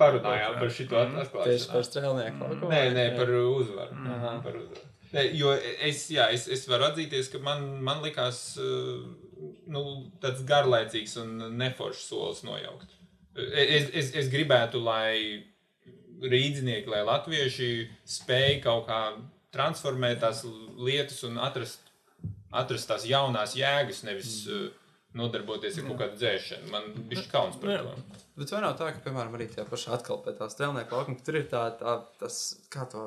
[0.00, 1.44] parunājām par šito atklāšanu.
[1.46, 2.50] Tieši par strelnieku.
[2.72, 4.02] Nē, nē, par uzvaru.
[4.16, 4.34] Aha.
[4.44, 4.90] Par uzvaru.
[5.14, 8.40] Ne, jo es, jā, es, es varu atzīties, ka man, man likās
[9.70, 9.84] nu,
[10.22, 12.96] tāds garlaicīgs un neforšs solis nojaukt.
[13.34, 15.44] Es, es, es gribētu, lai
[16.24, 17.70] rīznieki, lai latvieši
[18.16, 19.00] spēj kaut kā
[19.54, 20.44] transformēt tās
[20.76, 21.92] lietas un atrast,
[22.54, 24.68] atrast tās jaunās jēgas, nevis, mm.
[25.18, 26.70] nodarboties ar kaut kādu dzēšanu.
[26.74, 28.20] Man bija kauns par to.
[28.34, 31.36] Bet vai nav tā, ka, piemēram, arī tajā pašā atkal pie tā strēlnieka laukuma, tur
[31.38, 32.38] ir tā, tā tas,
[32.72, 33.04] kā to,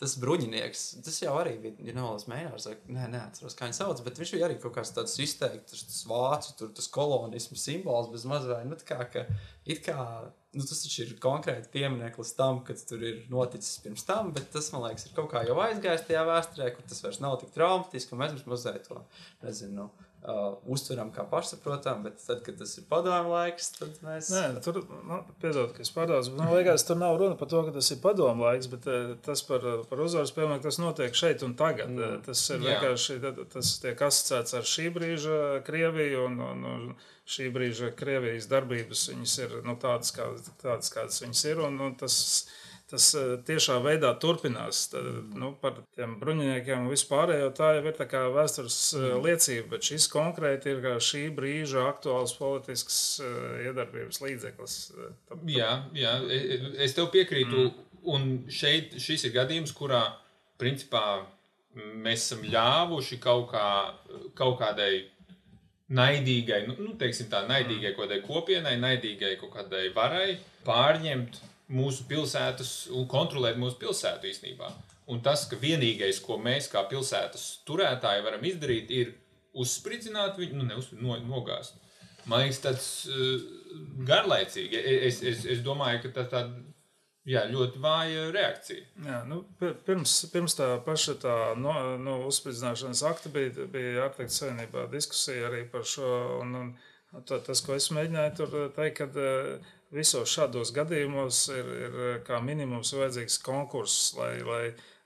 [0.00, 0.84] tas bruņinieks.
[1.04, 4.32] Tas jau arī bija, ja nevalas mēģinājums, vai nē, neatceros, kā viņš sauc, bet viņš
[4.38, 8.80] bija arī kaut kāds tāds izteikts, tas vācu, tur tas kolonismu simbols bez mazvai, nu
[8.80, 9.26] tā kā, ka
[9.68, 9.98] it kā,
[10.52, 14.72] nu tas taču ir konkrēti piemineklis tam, kad tur ir noticis pirms tam, bet tas,
[14.74, 18.16] man liekas, ir kaut kā jau aizgājis tajā vēsturē, kur tas vairs nav tik traumatiski,
[18.16, 18.98] un mēs mazliet to,
[19.44, 24.32] nezinu, uh, uztveram kā pašsaprotamu, bet tad, kad tas ir padomu laiks, tad mēs.
[24.34, 27.62] Nē, tur, nu, piedod, ka es pārdaudu, bet man liekas, tur nav runa par to,
[27.68, 31.46] ka tas ir padomu laiks, bet eh, tas par, par uzvaru spēlēm, tas notiek šeit
[31.46, 31.94] un tagad.
[31.94, 32.20] Mm.
[32.26, 33.20] Tas ir vienkārši,
[33.54, 36.92] tas tiek asociēts ar šī brīža Krieviju un, un, un
[37.30, 40.26] šī brīža Krievijas darbības, viņas ir nu, tādas, kā,
[40.62, 42.16] tādas, kādas viņas ir, un, un tas,
[42.90, 44.80] tas eh, tiešā veidā turpinās.
[44.92, 45.06] Tad,
[45.38, 49.90] nu, par tiem bruņiniekiem un vispārējo tā jau ir tā kā vēstures eh, liecība, bet
[49.92, 54.78] šis konkrēti ir šī brīža aktuāls politisks eh, iedarbības līdzeklis.
[54.96, 57.68] Eh, tā- Jā, jā, e- e- es tev piekrītu.
[57.68, 57.86] Mm.
[58.10, 60.06] Un šeit šis ir gadījums, kurā
[60.58, 61.26] principā
[61.76, 63.66] mēs esam ļāvuši kaut, kā,
[64.34, 65.04] kaut kādai
[65.90, 71.40] naidīgai, nu, nu teiksim tā, naidīgai kaut kādai kopienai, naidīgai kaut kādai varai pārņemt
[71.74, 74.70] mūsu pilsētas un kontrolēt mūsu pilsētu īstenībā.
[75.10, 79.14] Un tas, ka vienīgais, ko mēs kā pilsētas turētāji varam izdarīt, ir
[79.58, 81.78] uzspridzināt viņu, nu, neuz, no, nogāzt.
[82.30, 83.40] Man liekas, tas uh,
[84.06, 84.78] garlaicīgi.
[84.78, 86.69] E- Es, es, es domāju, ka tā ir tāda
[87.30, 88.84] jā, ļoti vāja reakcija.
[89.06, 94.40] Jā, nu, pi- pirms, pirms tā paša tā, no, no uzspridzināšanas akta bija, bija ārteikts
[94.42, 96.10] savienībā diskusija arī par šo.
[96.42, 101.70] Un, un tā, tas, ko es mēģināju tur teikt, ka eh, visos šādos gadījumos ir,
[101.86, 104.62] ir eh, kā minimums vajadzīgs konkurss, lai, lai,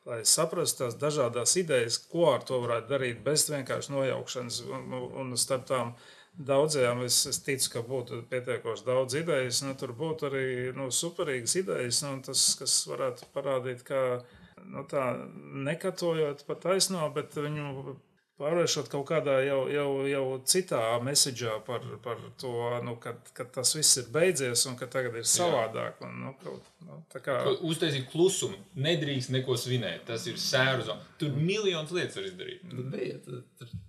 [0.08, 4.60] lai saprastu tās dažādas idejas, ko ar to varētu darīt bez vienkārši nojaukšanas.
[4.68, 5.94] Un, un- starp tām
[6.38, 9.62] daudzajām es, es ticu, ka būtu pietiekoši daudz idejas.
[9.66, 14.00] Nu, tur būtu arī nu, superīgas idejas, nu, tas, kas varētu parādīt, ka
[14.64, 15.04] nu, tā
[15.68, 17.96] nekatojot pa taisno, bet viņu
[18.40, 22.54] pārvēršot kaut kādā jau, jau, jau citā messagā par, par to,
[22.86, 26.02] nu, ka, ka tas viss ir beidzies un ka tagad ir savādāk.
[26.06, 30.04] Un, nu, kaut, nu, kā, Uztaisīt klusumu, nedrīkst neko svinēt.
[30.10, 30.98] Tas ir sērzo.
[31.20, 32.66] Tur miljonus lietas var izdarīt.
[32.70, 33.42] Tur bija tur,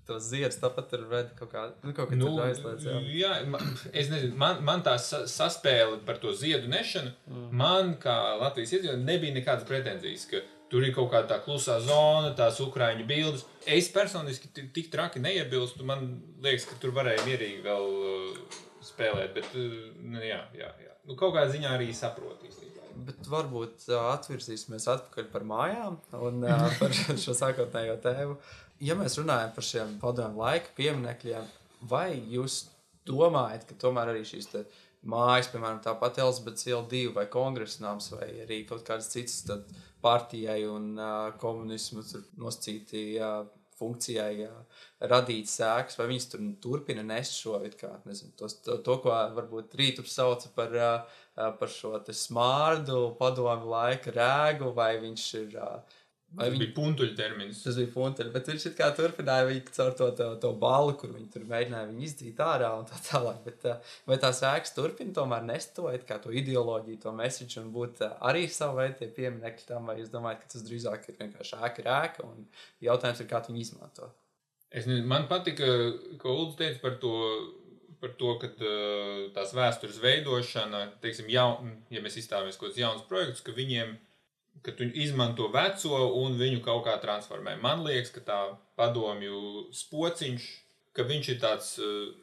[0.05, 2.85] tos ziedus, tāpat tur redz kaut kā, nu, kaut kā Nu, aizliedz.
[2.85, 2.99] Jā.
[3.17, 7.47] jā, man, es nezinu, man, man tā sa saspēle par to ziedu nešanu, mm.
[7.57, 10.43] man kā Latvijas iedzīvotājiem nebija nekādas pretenzijas, ka
[10.75, 13.45] tur ir kaut kāda tā klusā zona, tās ukrāņu bildes.
[13.63, 15.85] Es personiski ti- tik traki neiebilstu.
[15.87, 16.01] Man
[16.43, 20.91] liekas, ka tur varēja mierīgi vēl uh, spēlēt, bet uh, nu, jā, jā, jā.
[21.07, 22.89] Nu, kaut kādā ziņā arī saprotu īstenībā.
[23.07, 25.95] Bet varbūt ā, atvirzīsimies atpakaļ par mājām
[26.27, 28.35] un ā, par šo sākotnējo tēmu.
[28.83, 31.47] Ja mēs runājam par šiem padomu laika pieminekļiem,
[31.87, 32.65] vai jūs
[33.07, 34.51] domājat, ka tomēr arī šīs
[35.05, 39.43] mājas, piemēram, tāpat Elizabetes iela divi vai kongresnāms vai arī kaut kādas citas
[40.05, 42.05] partijai un uh, komunismu
[42.41, 48.59] nosacīti uh, funkcijai uh, radīt sēklas, vai viņas tur turpina nest šo kā, nezinu, tos,
[48.63, 54.95] to, to, ko varbūt rītur sauca par, uh, par šo smārdu, padomu laika rēgu, vai
[55.03, 55.59] viņš ir.
[55.59, 56.01] Uh,
[56.35, 57.61] Vai viņi, bija puntuļu termins.
[57.63, 61.29] tas bija punteļi, bet viņš kā turpināja viņu caur to, to, to balu, kur viņi
[61.31, 63.39] tur mēģināja viņu izdzīt ārā un tā tālāk.
[63.45, 67.61] Bet, uh, vai tās ēkas turpina tomēr nest to, it kā to ideoloģiju, to message
[67.61, 71.07] un būt uh, arī savu veidu tie pieminekļi tam, vai jūs domājat, ka tas drīzāk
[71.07, 72.47] ir vienkārši ēka rēka un
[72.83, 74.09] jautājums ir, kā tu viņu izmanto?
[74.75, 75.69] Es nezinu, man patika,
[76.19, 77.13] ko Ulrichs teica par to,
[78.01, 83.07] par to ka uh, tās vēstures veidošana, teiksim, jaun, ja mēs izstāvamies kaut kādus jaunus
[83.07, 83.95] projektus, ka viņiem
[84.63, 87.55] ka tu izmanto veco un viņu kaut kā transformē.
[87.61, 88.39] Man liekas, ka tā
[88.79, 90.45] padomju spociņš,
[90.95, 92.13] ka viņš ir tāds uh,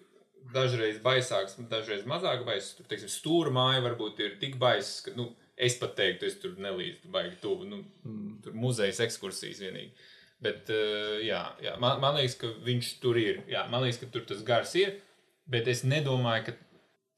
[0.55, 2.79] dažreiz baisāks, dažreiz mazāk baisāks.
[2.79, 6.57] Tur, teiksim, stūra māja varbūt ir tik baisa, ka, nu, es pat teiktu, es tur
[6.63, 7.69] nelīdzu baigi tuvu.
[7.69, 8.35] Nu, mm.
[8.47, 9.93] Tur muzejas ekskursijas vienīgi.
[10.43, 13.45] Bet, uh, jā, jā man, man liekas, ka viņš tur ir.
[13.51, 14.97] Jā, man liekas, ka tur tas gars ir.
[15.51, 16.57] Bet es nedomāju, ka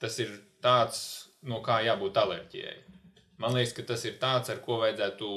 [0.04, 0.32] tas ir
[0.64, 1.00] tāds,
[1.44, 2.76] no kā jābūt alerģijai.
[3.42, 5.28] Man liekas, ka tas ir tāds, ar ko vajadzētu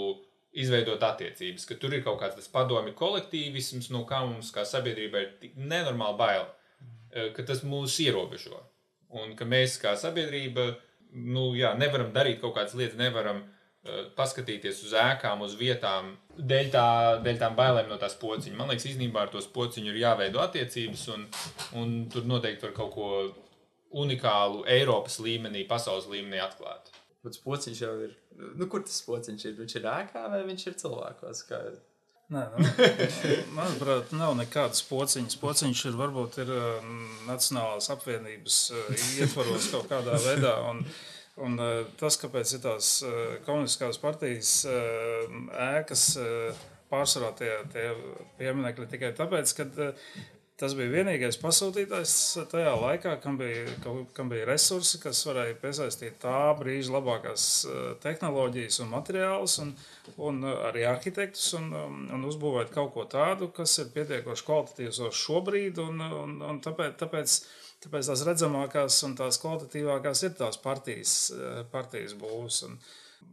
[0.57, 1.65] izveidot attiecības.
[1.69, 6.17] Ka tur ir kaut kāds tas padomju kolektīvisms, no kā mums kā sabiedrībai ir nenormāli
[6.19, 6.47] bail,
[7.11, 8.61] eh, ka tas mūs ierobežo.
[9.09, 10.75] Un ka mēs kā sabiedrība
[11.13, 16.69] nu, jā, nevaram darīt kaut kādas lietas, nevaram uh, paskatīties uz ēkām, uz vietām, dēļ,
[16.73, 16.87] tā,
[17.23, 18.57] dēļ tām bailēm no tās pociņa.
[18.57, 21.25] Man liekas, īstenībā ar to pociņu ir jāveido attiecības, un,
[21.79, 23.09] un tur noteikti var kaut ko
[23.97, 26.91] unikālu Eiropas līmenī, pasaules līmenī atklāt.
[27.27, 28.15] Bet pociņš jau ir.
[28.55, 29.55] Nu, kur tas pociņš ir?
[29.59, 31.41] Viņš ir ēkā vai viņš ir cilvēkos?
[31.49, 31.59] Kā...
[32.31, 32.69] Nē, nu,
[33.57, 35.35] manuprāt, nav nekādas pociņas.
[35.41, 36.87] Pociņš ir varbūt ir uh,
[37.27, 40.55] Nacionālās apvienības uh, ietvaros kaut kādā veidā.
[40.71, 40.81] Un,
[41.43, 47.91] un uh, tas, kāpēc ir tās uh, komunistiskās partijas uh, ēkas uh, pārsvarā tie, tie
[48.39, 50.09] pieminekļi tikai tāpēc, ka uh,
[50.57, 52.11] Tas bija vienīgais pasūtītājs
[52.49, 53.75] tajā laikā, kam bija,
[54.17, 59.75] kam bija resursi, kas varēja piesaistīt tā brīža labākās eh, tehnoloģijas un materiālus, un,
[60.17, 61.69] un arī arhitektus, un,
[62.09, 65.77] un uzbūvēt kaut ko tādu, kas ir pietiekoši kvalitatīvs šobrīd.
[65.83, 67.37] Un, un, un tāpēc, tāpēc,
[67.85, 72.63] tāpēc tās redzamākās un tās kvalitatīvākās ir tās partijas, eh, partijas būvs.
[72.71, 72.81] Un,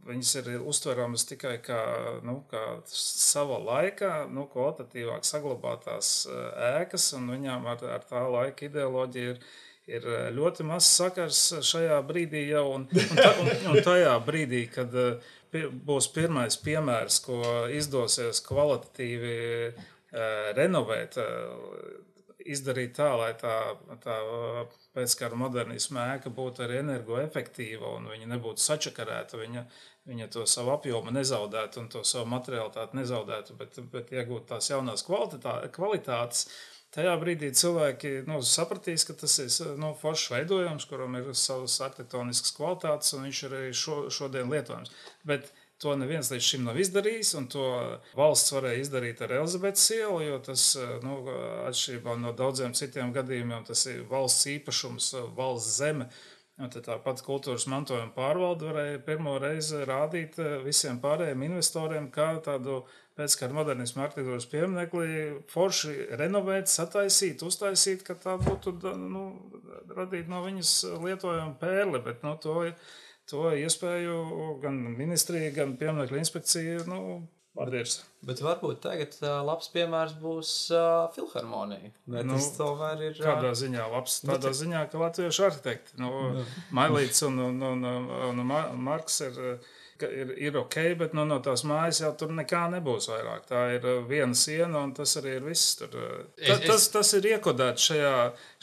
[0.05, 1.79] Viņas ir uztveramas tikai kā,
[2.25, 8.67] nu, kā sava laika, nu, kvalitatīvāk saglabātās eh, ēkas, un viņām ar, ar tā laika
[8.67, 9.39] ideoloģiju ir,
[9.89, 12.67] ir eh, ļoti maz sakars šajā brīdī jau.
[12.75, 15.33] Un, un, ta, un, un tajā brīdī, kad eh,
[15.89, 17.41] būs pirmais piemērs, ko
[17.73, 19.37] izdosies kvalitatīvi
[20.55, 21.15] renovēt,
[22.45, 23.55] izdarīt tā, lai tā,
[24.03, 24.17] tā
[24.95, 29.39] pēckara modernisma ēka būtu arī energoefektīva un viņa nebūtu sačakarēta.
[29.41, 29.65] Viņa,
[30.09, 35.05] viņa to savu apjomu nezaudētu un to savu materiālitāti nezaudētu, bet, bet iegūt tās jaunās
[35.05, 36.47] kvalitātes.
[36.95, 42.55] Tajā brīdī cilvēki nu, sapratīs, ka tas ir nu, foršs veidojums, kuram ir savas arhitektoniskas
[42.55, 44.93] kvalitātes, un viņš ir arī šo, šodien lietojams.
[45.27, 45.51] Bet
[45.85, 47.63] To neviens līdz šim nav izdarījis, un to
[48.17, 50.63] valsts varēja izdarīt ar Elizabetes ielu, jo tas,
[51.05, 51.19] nu,
[51.69, 56.09] atšķirībā no daudziem citiem gadījumiem, tas ir valsts īpašums, valsts zeme.
[56.55, 62.79] Tāpat kultūras mantojuma pārvalde varēja pirmo reizi rādīt visiem pārējiem investoriem, kā tādu
[63.19, 65.09] pēckara modernismu arhitektūras pieminekli
[65.53, 69.25] forši renovēt, sataisīt, uztaisīt, ka tā būtu nu,
[69.93, 72.01] radīt no viņas lietojama pērle.
[72.07, 72.57] Bet, nu, to,
[73.29, 74.19] to iespēju
[74.63, 76.99] gan ministrija, gan pieminiektu inspekcija nu,
[77.55, 77.99] pārdirs.
[78.25, 81.93] Bet varbūt tagad labs piemērs būs uh, filharmonija.
[82.11, 83.21] Nu, tas tomēr ir.
[83.21, 84.19] Kādā ziņā labs?
[84.25, 84.59] Tādā bet...
[84.61, 86.45] ziņā, ka latviešu arhitekti, nu, nu.
[86.75, 87.89] Mailīts un, un, un,
[88.29, 89.41] un, un Marks ir.
[90.03, 93.45] Ir, ir ok, bet nu, no tās mājas jau tur nekā nebūs vairāk.
[93.47, 95.77] Tā ir viena siena, un tas arī ir viss.
[95.79, 95.93] Tur.
[96.35, 98.09] Ta, tas, tas ir iekodēts šajā,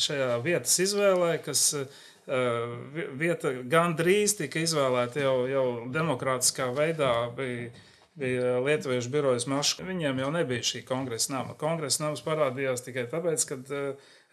[0.07, 7.13] šajā vietas izvēlē, kas uh, vieta gandrīz tika izvēlēta jau, jau demokrātiskā veidā.
[7.37, 7.71] Bija,
[8.19, 9.89] bija Lietuviešu birojas mašīna.
[9.89, 11.57] Viņiem jau nebija šī kongresa nama.
[11.59, 13.59] Kongresa nams parādījās tikai tāpēc, ka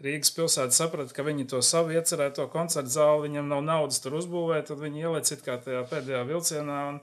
[0.04, 4.70] Rīgas pilsēta saprata, ka viņi to savu iecerēto koncertu zāli, viņam nav naudas tur uzbūvēt,
[4.70, 7.02] tad viņi ieliec it kā tajā pēdējā vilcienā un,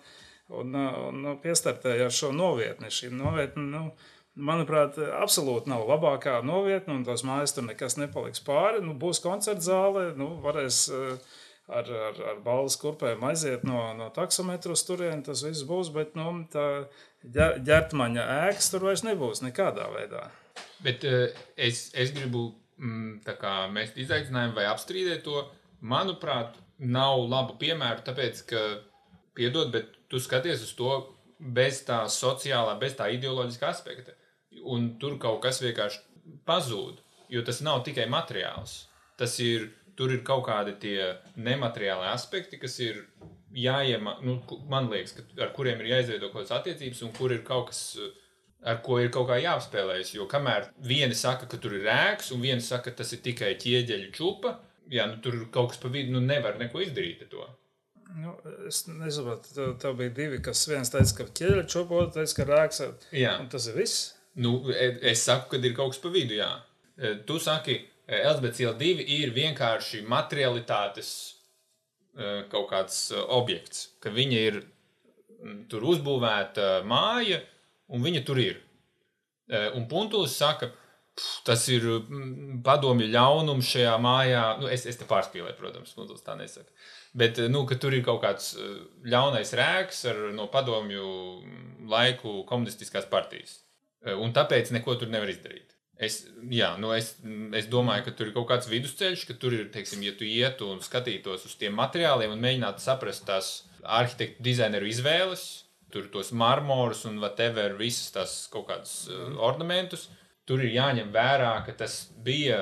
[0.49, 0.79] un, un,
[1.09, 2.93] un nu, piestartēja ar šo novietni.
[2.93, 3.91] Šī novietni, nu,
[4.37, 8.83] manuprāt, absolūti nav labākā novietne, un tās mājas tur nekas nepaliks pāri.
[8.85, 11.37] Nu, būs koncerta zāle, nu, varēs eh,
[11.69, 16.15] ar, ar, ar balvas kurpēm aiziet no, no taksometra uz turieni, tas viss būs, bet
[16.19, 16.87] nu, tā
[17.27, 20.29] ģērtmaņa ēkas tur vairs nebūs nekādā veidā.
[20.85, 23.25] Bet uh, es, es gribu mm,
[23.75, 25.43] mest izaicinājumu vai apstrīdēt to.
[25.87, 28.63] Manuprāt, nav labu piemēru, tāpēc, ka,
[29.37, 30.93] piedod, bet tu skaties uz to
[31.37, 34.16] bez tā sociālā, bez tā ideoloģiskā aspekta
[34.75, 36.03] un tur kaut kas vienkārši
[36.49, 37.03] pazūd.
[37.33, 38.85] Jo tas nav tikai materiāls.
[39.19, 40.99] Tas ir, tur ir kaut kādi tie
[41.37, 43.03] nemateriāli aspekti, kas ir
[43.57, 44.39] jāiemā, nu,
[44.71, 47.83] man liekas, ka, ar kuriem ir jāizveido kaut kādas attiecības, un kur ir kaut kas,
[48.67, 50.15] ar ko ir kaut kā jāapspēlējas.
[50.19, 53.55] Jo kamēr vieni saka, ka tur ir rēks, un vieni saka, ka tas ir tikai
[53.63, 54.59] ķieģeļu čupa,
[54.93, 57.49] jā, nu, tur kaut kas pa vidu, nu, nevar neko izdarīt ar to.
[58.17, 58.37] Nu,
[58.69, 62.51] es nesaprotu, tev, tev bija divi, kas viens teica, ka ķieģeļu čupa, otrs teica, ka
[62.53, 62.85] rēks.
[63.17, 63.35] Jā.
[63.43, 64.13] Un tas ir viss.
[64.37, 66.37] Nu, e, es saku, ka ir kaut kas pa vidu.
[66.37, 66.51] Jā.
[66.97, 71.15] E, tu saki, e, Elizabete Iela 2 ir vienkārši materialitātes
[72.49, 74.55] kaut kāds objekts, ka viņa ir
[75.69, 77.43] tur uzbūvēta māja,
[77.93, 78.63] un viņa tur ir.
[79.77, 80.71] Un Puntulis saka,
[81.45, 81.85] tas ir
[82.65, 84.47] padomju ļaunums šajā mājā.
[84.63, 86.73] Nu, es, es te pārspīlēju, protams, Puntulis tā nesaka.
[87.13, 88.55] Bet nu, tur ir kaut kāds
[89.05, 91.13] ļaunais rēks ar, no padomju
[91.93, 93.59] laiku komunistiskās partijas.
[94.07, 95.75] Eh, un tāpēc neko tur nevar izdarīt.
[95.97, 96.21] Es,
[96.53, 97.15] jā, nu es,
[97.57, 100.69] es domāju, ka tur ir kaut kāds vidusceļš, ka tur ir, teiksim, ja tu ietu
[100.75, 103.49] un skatītos uz tiem materiāliem un mēģinātu saprast tās
[103.81, 105.47] arhitektu dizaineru izvēles,
[105.95, 110.11] tur tos marmorus un whatever, visas tās kaut kādas uh, ornamentus,
[110.45, 112.61] tur ir jāņem vērā, ka tas bija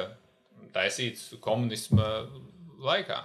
[0.76, 2.06] taisīts komunisma
[2.84, 3.18] laikā.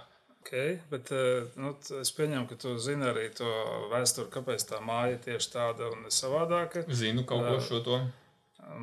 [0.50, 3.46] Okay, bet eh, nu, es pieņemu, ka tu zini arī to
[3.92, 6.82] vēsturi, kāpēc tā māja ir tieši tāda un savādāka.
[6.90, 7.98] Zinu kaut ko eh, šo to.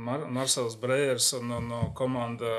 [0.08, 2.54] Mar Marsels Brejers un, un, komanda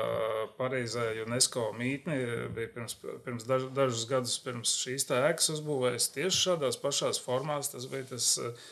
[0.59, 2.19] Parīzē UNESCO mītni
[2.53, 7.73] bija pirms, pirms daž, dažus gadus pirms šīs ēkas uzbūvējas tieši šādās pašās formās.
[7.73, 8.69] Tas bija tas uh,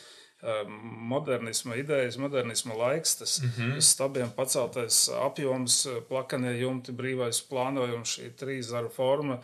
[1.09, 3.81] modernisma idejas, modernisma laiks, tas mm -hmm.
[3.81, 9.39] stabiem paceltais apjoms, plakanie jumti, brīvais plānojums, šī trīszaru forma.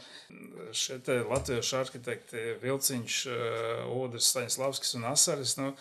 [0.71, 3.25] Šie latviešu arhitekti Vilciņš,
[3.89, 5.57] Udrs, Staņslavskis un Asaris.
[5.57, 5.73] Nu,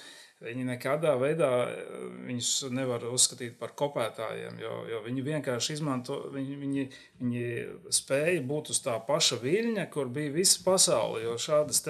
[0.42, 6.56] Viņi nekādā veidā eh, viņus nevar uzskatīt par kopētājiem, jo, jo viņi vienkārši izmanto, viņi,
[6.62, 6.86] viņi,
[7.20, 7.44] viņi
[7.94, 11.22] spēja būt uz tā paša viļņa, kur bija visa pasaule.
[11.26, 11.84] Jo šādas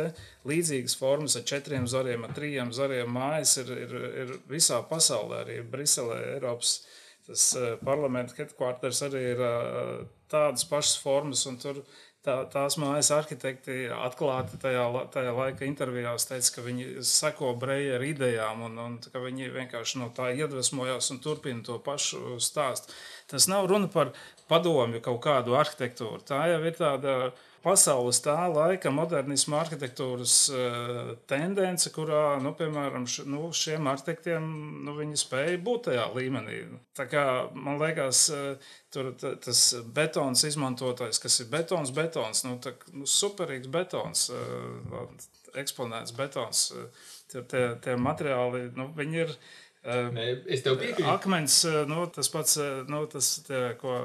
[0.49, 5.63] līdzīgas formas ar četriem zariem, ar trījiem zariem mājas ir, ir, ir visā pasaulē, arī
[5.65, 6.83] Briselē, Eiropas.
[7.23, 9.93] Tas eh, parlamenta headquarters arī ir eh,
[10.33, 11.85] tādas pašas formas, tur
[12.27, 18.65] tā, tās mājas arhitekti atklāti tajā, tajā laika intervijās teica, ka viņi seko Brejeru idejām
[18.69, 22.95] un, un ka viņi vienkārši no tā iedvesmojās un turpina to pašu stāstu.
[23.31, 24.13] Tas nav runa par
[24.51, 26.23] padomju kaut kādu arhitektūru.
[26.29, 27.17] Tā jau ir tāda
[27.63, 34.49] pasaules tā laika modernisma arhitektūras uh, tendence, kurā, nu, piemēram, š, nu, šiem arhitektiem
[34.87, 36.61] nu, viņi spēja būt tajā līmenī.
[36.99, 42.75] Tā kā man liekas, uh, tur tas betons izmantotais, kas ir betons, betons, nu, tā,
[42.93, 45.09] nu superīgs betons, uh,
[45.63, 46.69] eksponēts betons.
[46.77, 49.35] Uh, tie, tie materiāli, nu, viņi ir
[49.83, 51.09] es tev piekrītu.
[51.11, 51.57] Akmens,
[51.91, 52.59] nu, tas pats,
[52.91, 53.97] nu, tas, te, ko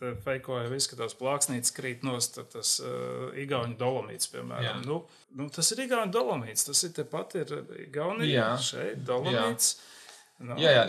[0.00, 4.82] te feikoja, izskatās plāksnītis krīt nost, tas uh, Igauņu dolomīts, piemēram.
[4.82, 4.88] Jā.
[4.88, 5.04] Nu,
[5.38, 7.54] nu, tas ir Igauņu dolomīts, tas ir tepat ir
[7.86, 9.76] Igaunija, šeit dolomīts.
[9.76, 9.94] Jā.
[10.38, 10.54] No.
[10.54, 10.82] Jā, jā.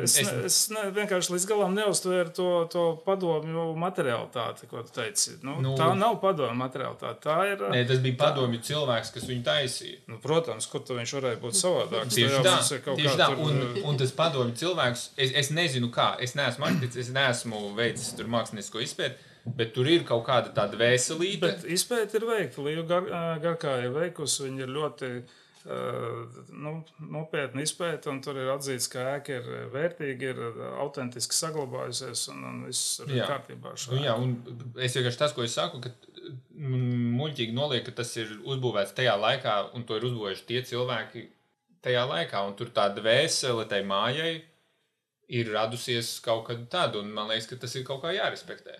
[0.00, 5.34] Es, es, es ne, vienkārši līdz galam neuztvēru to, to padomju materiālitāti, ko tu teici.
[5.44, 7.20] Nu, nu, tā nav padomju materiālitāte.
[7.26, 7.64] Tā ir.
[7.74, 8.68] Nē, tas bija padomju tā.
[8.70, 9.98] cilvēks, kas viņu taisīja.
[10.08, 12.16] Nu, protams, kur viņš varēja būt savādāks.
[12.16, 12.54] Tieši tā,
[12.86, 13.26] tieši tā.
[13.34, 13.44] Tur...
[13.44, 13.60] Un,
[13.92, 18.32] un tas padomju cilvēks, es, es nezinu kā, es neesmu arhitekts, es neesmu veicis tur
[18.32, 19.28] mākslinieko izpēti.
[19.56, 21.52] Bet tur ir kaut kāda tāda veselība.
[21.52, 22.64] Bet izpēta ir veikta.
[22.64, 23.12] Līja gar,
[23.44, 24.46] garkā ir veikusi.
[24.46, 25.38] Viņa ir ļoti uh,
[26.64, 26.72] nu,
[27.12, 32.62] nopietni izpēta, un tur ir atzīts, ka ēka ir vērtīga, ir autentiski saglabājusies, un, un
[32.68, 33.28] viss ir jā.
[33.30, 33.74] kārtībā.
[33.92, 34.36] Nu, jā, un
[34.80, 35.94] es vienkārši tas, ko es saku, ka
[36.60, 41.26] muļķīgi noliek, ka tas ir uzbūvēts tajā laikā, un to ir uzbūvējuši tie cilvēki
[41.84, 44.34] tajā laikā, un tur tāda vēsele tai mājai
[45.30, 48.76] ir radusies kaut kad tāda, un man liekas, ka tas ir kaut kā jārespektē.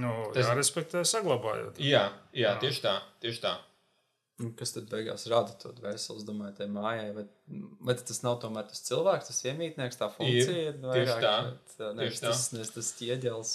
[0.00, 0.48] Nu, tas...
[0.48, 1.80] Jārespektē, saglabājot.
[1.82, 2.56] Jā, jā, jā.
[2.62, 2.96] tieši tā.
[3.22, 3.56] Tieši tā.
[4.58, 7.10] Kas tad beigās rada to dvēseli, domāju, tai mājai?
[7.16, 7.26] Vai,
[7.86, 10.72] vai tas nav tomēr tas cilvēks, tas iemītnieks, tā funkcija?
[10.72, 11.36] Ir, tieši tā.
[11.76, 13.52] tā nevis tas, tas, tas ķieģelis.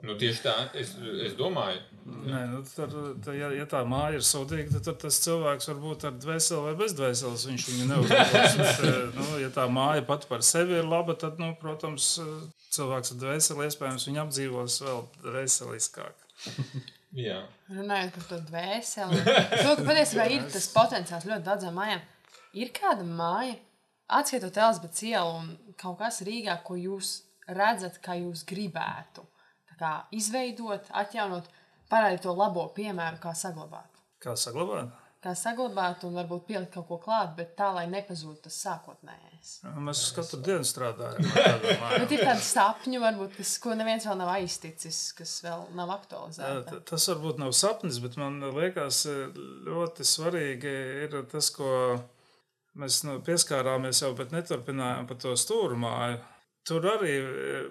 [0.00, 0.94] Nu, tieši tā, es,
[1.26, 1.80] es domāju.
[2.08, 5.82] Nē, nu, tad, tad, ja, ja tā māja ir sūdīga, tad, tad tas cilvēks var
[5.82, 7.44] būt ar dvēseli vai bez dvēseles.
[7.50, 8.80] Viņš viņu neuzmanās.
[9.18, 12.14] nu, ja tā māja pat par sevi ir laba, tad, nu, protams,
[12.72, 16.26] cilvēks ar dvēseli iespējams viņu apdzīvos vēl dvēseliskāk.
[17.16, 17.40] Jā.
[17.72, 22.04] Runājot par to dvēseli, to, ka patiesībā ir tas potenciāls ļoti daudzām mājām.
[22.60, 23.56] Ir kāda māja,
[24.20, 25.50] atskaitot Elizabetes ielu un
[25.80, 27.16] kaut kas Rīgā, ko jūs
[27.50, 29.26] redzat, kā jūs gribētu
[29.80, 31.48] kā izveidot, atjaunot,
[31.90, 34.02] parādīt to labo piemēru, kā saglabāt.
[34.20, 34.92] Kā saglabāt?
[35.20, 39.50] Kā saglabāt un varbūt pielikt kaut ko klāt, bet tā, lai nepazūd tas sākotnējais.
[39.84, 41.28] Mēs katru dienu strādājam.
[42.00, 46.80] bet ir tādi sapņi, varbūt, kas, ko neviens vēl nav aizticis, kas vēl nav aktualizēts.
[46.88, 49.02] Tas varbūt nav sapnis, bet man liekas,
[49.68, 51.70] ļoti svarīgi ir tas, ko
[52.80, 56.20] mēs nu, pieskārāmies jau, bet neturpinājām par to stūrmāju.
[56.68, 57.12] Tur arī,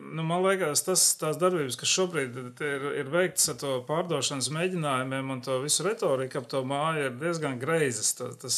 [0.02, 5.30] nu, man liekas, tas, tās darbības, kas šobrīd ir, ir veikts ar to pārdošanas mēģinājumiem
[5.36, 8.16] un to visu retoriku ap to māju, ir diezgan greizas.
[8.18, 8.58] Tas, tas,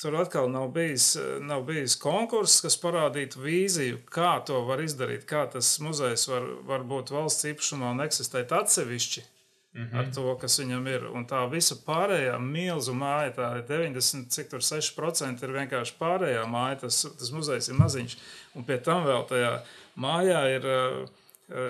[0.00, 1.12] tur atkal nav bijis,
[1.44, 6.88] nav bijis konkurss, kas parādītu vīziju, kā to var izdarīt, kā tas muzejs var, var
[6.88, 9.28] būt valsts īpašumā un eksistēt atsevišķi
[9.76, 9.98] Mm -hmm.
[9.98, 11.02] ar to, kas viņam ir.
[11.12, 16.46] Un tā visa pārējā milzu māja, tā ir 90, cik tur 6% ir vienkārši pārējā
[16.48, 16.80] māja.
[16.80, 18.16] Tas, tas muzejs ir maziņš.
[18.54, 19.62] Un pie tam vēl tajā
[19.96, 21.08] mājā ir uh,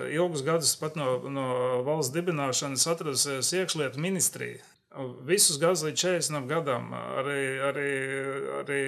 [0.09, 1.47] ilgus gadus pat no, no
[1.83, 4.63] valsts dibināšanas atradusies iekšlietu ministrija.
[5.25, 7.91] Visus gadus līdz 40 gadam arī, arī,
[8.61, 8.81] arī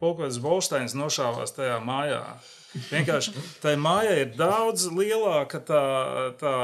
[0.00, 2.20] Polkveits Bolsteins nošāvās tajā mājā.
[2.74, 5.82] Vienkārši tai mājai ir daudz lielāka tā,
[6.40, 6.54] tā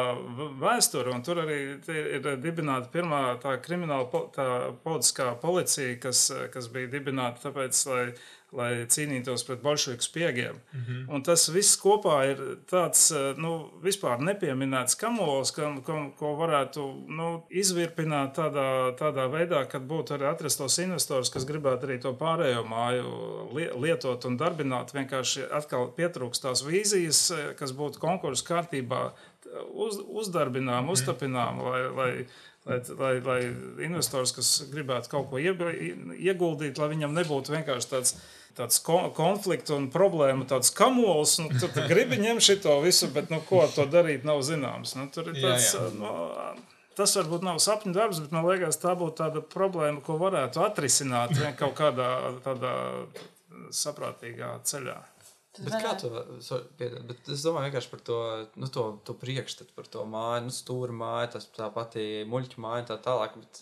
[0.61, 4.49] vēsture, un tur arī ir dibināta pirmā tā krimināla tā
[4.85, 8.05] politiskā policija, kas, kas bija dibināta tāpēc, lai
[8.53, 10.59] lai cīnītos pret bolševiku spiegiem.
[10.73, 11.05] Mm -hmm.
[11.15, 12.41] Un tas viss kopā ir
[12.71, 19.65] tāds eh, nu, vispār nepieminēts kamols, ka, ko, ko varētu nu, izvirpināt tādā, tādā veidā,
[19.69, 24.95] kad būtu arī atrastos investors, kas gribētu arī to pārējo māju lietot un darbināt.
[24.95, 29.13] Vienkārši atkal pietrūkst tās vīzijas, eh, kas būtu konkursu kārtībā
[29.73, 32.27] uz, uzdarbinām, uztapinām, lai, lai,
[32.65, 33.41] lai, lai, lai
[33.87, 38.17] investors, kas gribētu kaut ko ieguldīt, lai viņam nebūtu vienkārši tāds
[38.59, 41.39] tāds konflikts un problēma, tāds kamols.
[41.43, 44.97] Nu, tu, tu gribi ņemt šo visu, bet nu, ko to darīt, nav zināms.
[44.99, 45.73] Nu, tur ir tāds.
[45.75, 45.97] Jā, jā.
[45.99, 50.61] Nu, Tas varbūt nav sapņu darbs, bet man liekas, tā būtu tāda problēma, ko varētu
[50.61, 52.09] atrisināt vien kaut kādā
[52.45, 52.75] tādā
[53.73, 54.99] saprātīgā ceļā.
[55.59, 56.09] Bet kā to
[56.81, 58.19] piedod, bet es domāju vienkārši par to,
[58.61, 62.87] nu, to, to priekšstatu par to māju, nu, stūra māju, tas tā pati muļķu māja
[62.93, 63.61] tā tālāk, bet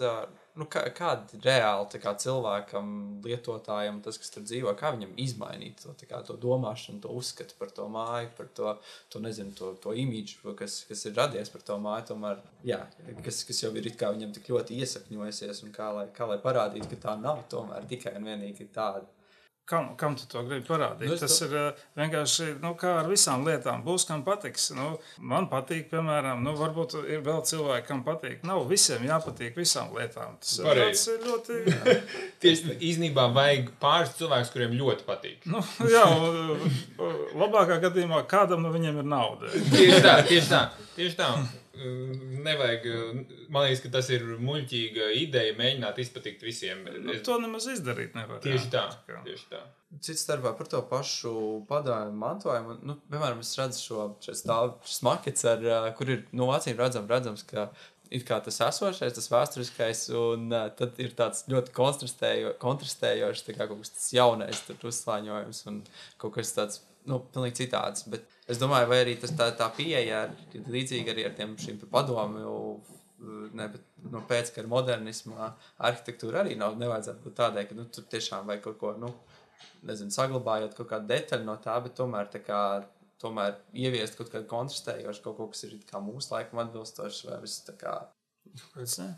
[0.58, 2.88] nu, kā, kāda reāli kā cilvēkam,
[3.24, 7.70] lietotājam, tas, kas tur dzīvo, kā viņam izmainīt to, kā, to domāšanu, to uzskatu par
[7.76, 8.74] to māju, par to,
[9.12, 12.82] to nezinu, to, to imidžu, kas, kas ir radies par to māju, tomēr, jā,
[13.24, 17.02] kas, kas jau ir viņam tik ļoti iesakņojusies un kā lai, kā lai parādītu, ka
[17.08, 19.06] tā nav tomēr tikai un vienīgi tāda
[19.70, 21.06] Kam, kam tu to gribi parādīt?
[21.06, 21.46] Nu, Tas to...
[21.46, 23.84] ir uh, vienkārši nu, kā ar visām lietām.
[23.86, 24.64] Būs kam patiks.
[24.74, 24.88] Nu,
[25.22, 28.42] man patīk, piemēram, nu, varbūt ir vēl cilvēki, kam patīk.
[28.48, 30.34] Nav visiem jāpatīk visām lietām.
[30.42, 31.04] Tas Pareiz.
[31.12, 31.60] ir ļoti.
[32.42, 35.46] Tieši īstenībā vajag pāris cilvēkus, kuriem ļoti patīk.
[35.54, 35.62] Nu,
[35.94, 36.02] jā,
[37.38, 39.54] labākā gadījumā kādam no viņiem ir nauda.
[39.70, 40.64] tieši tā, tieši tā.
[40.98, 41.34] Tieši tā.
[41.80, 42.86] Nevajag,
[43.48, 46.82] man liekas, ka tas ir muļķīga ideja mēģināt izpatikt visiem.
[47.04, 48.40] Nu, to nemaz izdarīt nevar.
[48.44, 48.86] Tieši tā.
[49.26, 49.62] Tieši tā.
[50.04, 51.32] Cits starpā par to pašu
[51.70, 52.76] padomju mantojumu.
[52.86, 54.76] Nu, piemēram, es redzu šo stāvu
[55.06, 55.64] makets, ar,
[55.98, 57.70] kur ir no nu, acīm redzam, redzams, ka
[58.10, 63.66] ir kā tas esošais, tas vēsturiskais, un uh, tad ir tāds ļoti kontrastējo, kontrastējošs, kā
[63.70, 64.62] kaut kas tāds jaunais,
[64.92, 65.82] uzslāņojums un
[66.20, 68.06] kaut kas tāds nu, pilnīgi citāds.
[68.10, 70.24] Bet es domāju, vai arī tas, tā, tā pieeja
[70.56, 71.56] ir līdzīga arī ar tiem
[71.90, 72.56] padomju.
[73.52, 75.50] Ne, bet, nu, pēckara modernismā
[75.88, 76.78] arhitektūra arī nav.
[76.80, 79.10] Nevajadzētu būt tādai, ka nu, tur tiešām vajag kaut ko, nu,
[79.84, 82.60] nezinu, saglabājot kaut kādu detaļu no tā, bet tomēr, tā kā,
[83.20, 85.76] tomēr ieviest kaut kādu kontrastējošu, kaut ko, kas ir
[86.06, 87.98] mūsu laikam atbilstošs vai viss tā kā.
[88.56, 89.10] Kāpēc ne?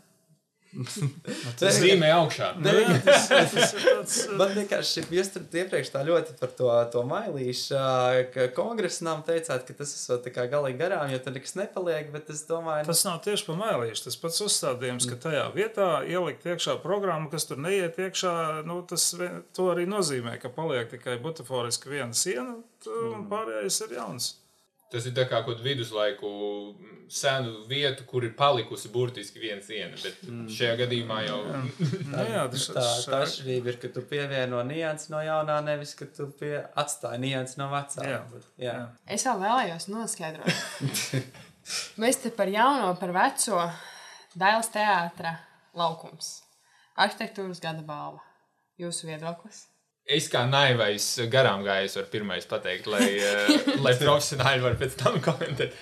[1.59, 2.49] Tas zīmē augšā.
[2.63, 7.03] Ne, jā, tas, tas, tas, man vienkārši jūs tur iepriekš tā ļoti par to, to
[7.07, 7.77] mailīšu,
[8.33, 12.31] ka kongresnām teicāt, ka tas esot tā kā galīgi garām, jo tur nekas nepaliek, bet
[12.33, 12.87] es domāju.
[12.89, 17.49] Tas nav tieši pa mailīšu, tas pats uzstādījums, ka tajā vietā ielikt iekšā programmu, kas
[17.49, 18.35] tur neiet iekšā,
[18.69, 19.09] nu tas
[19.55, 22.57] to arī nozīmē, ka paliek tikai butaforiski viena siena,
[22.87, 24.33] un pārējais ir jauns.
[24.91, 26.29] Tas ir kā kaut kāda viduslaiku
[27.09, 29.97] senu vietu, kur ir palikusi burtiski viena siena.
[29.97, 30.43] Bet mm.
[30.53, 31.61] šajā gadījumā jau tā,
[32.11, 36.07] nu jā, tas, tā, tā atšķirība ir, ka tu pievieno nianses no jaunā, nevis ka
[36.13, 38.05] tu pie, atstāji nianses no vecā.
[38.05, 38.21] Jā.
[38.29, 38.77] Bet, jā.
[39.17, 40.61] Es vēl vēlējos noskaidrot.
[42.03, 43.65] Mēs te par jauno, par veco
[44.37, 45.35] Dailas teātra
[45.77, 46.39] laukums.
[47.01, 48.21] Arhitektūras gada balva.
[48.81, 49.67] Jūsu viedoklis?
[50.03, 55.19] Es kā naivais garām gājējis varu pirmais pateikt, lai, eh, lai profesionāļi var pēc tam
[55.23, 55.75] komentēt.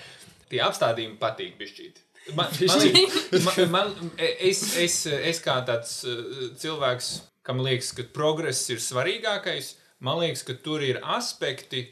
[0.52, 2.02] Tie apstādījumi patīk bišķīt.
[2.38, 6.20] Man, man, man, man, es, es, es kā tāds eh,
[6.62, 7.08] cilvēks,
[7.42, 9.72] kam liekas, ka progress ir svarīgākais,
[10.06, 11.88] man liekas, ka tur ir aspekti,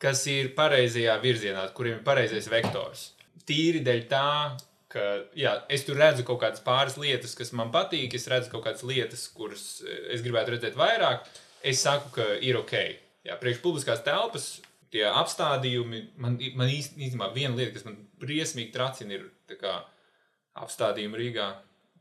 [0.00, 3.10] kas ir pareizajā virzienā, kuriem ir pareizais vektors.
[3.48, 4.30] Tīri dēļ tā,
[4.88, 5.04] ka
[5.36, 8.86] jā, es tur redzu kaut kādas pāris lietas, kas man patīk, es redzu kaut kādas
[8.88, 11.28] lietas, kuras eh, es gribētu redzēt vairāk
[11.68, 12.74] es saku, ka ir ok.
[13.28, 14.58] Jā, priekš publiskās telpas
[14.92, 19.74] tie apstādījumi, man, man īstenībā viena lieta, kas man briesmīgi tracina, ir kā,
[20.58, 21.48] apstādījumi Rīgā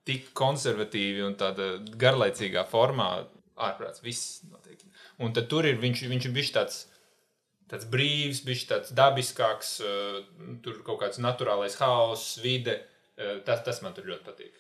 [0.08, 3.10] tik konservatīvi un tādā garlaicīgā formā.
[3.58, 4.84] Ārprāts, viss notiek.
[5.26, 6.76] Un tad tur ir viņš, viņš ir bijis tāds,
[7.72, 10.20] tāds brīvs, bijis tāds dabiskāks, uh,
[10.62, 12.78] tur kaut kāds naturālais haoss, vide.
[12.78, 12.97] Uh,
[13.46, 14.58] tas, tas man tur ļoti patīk.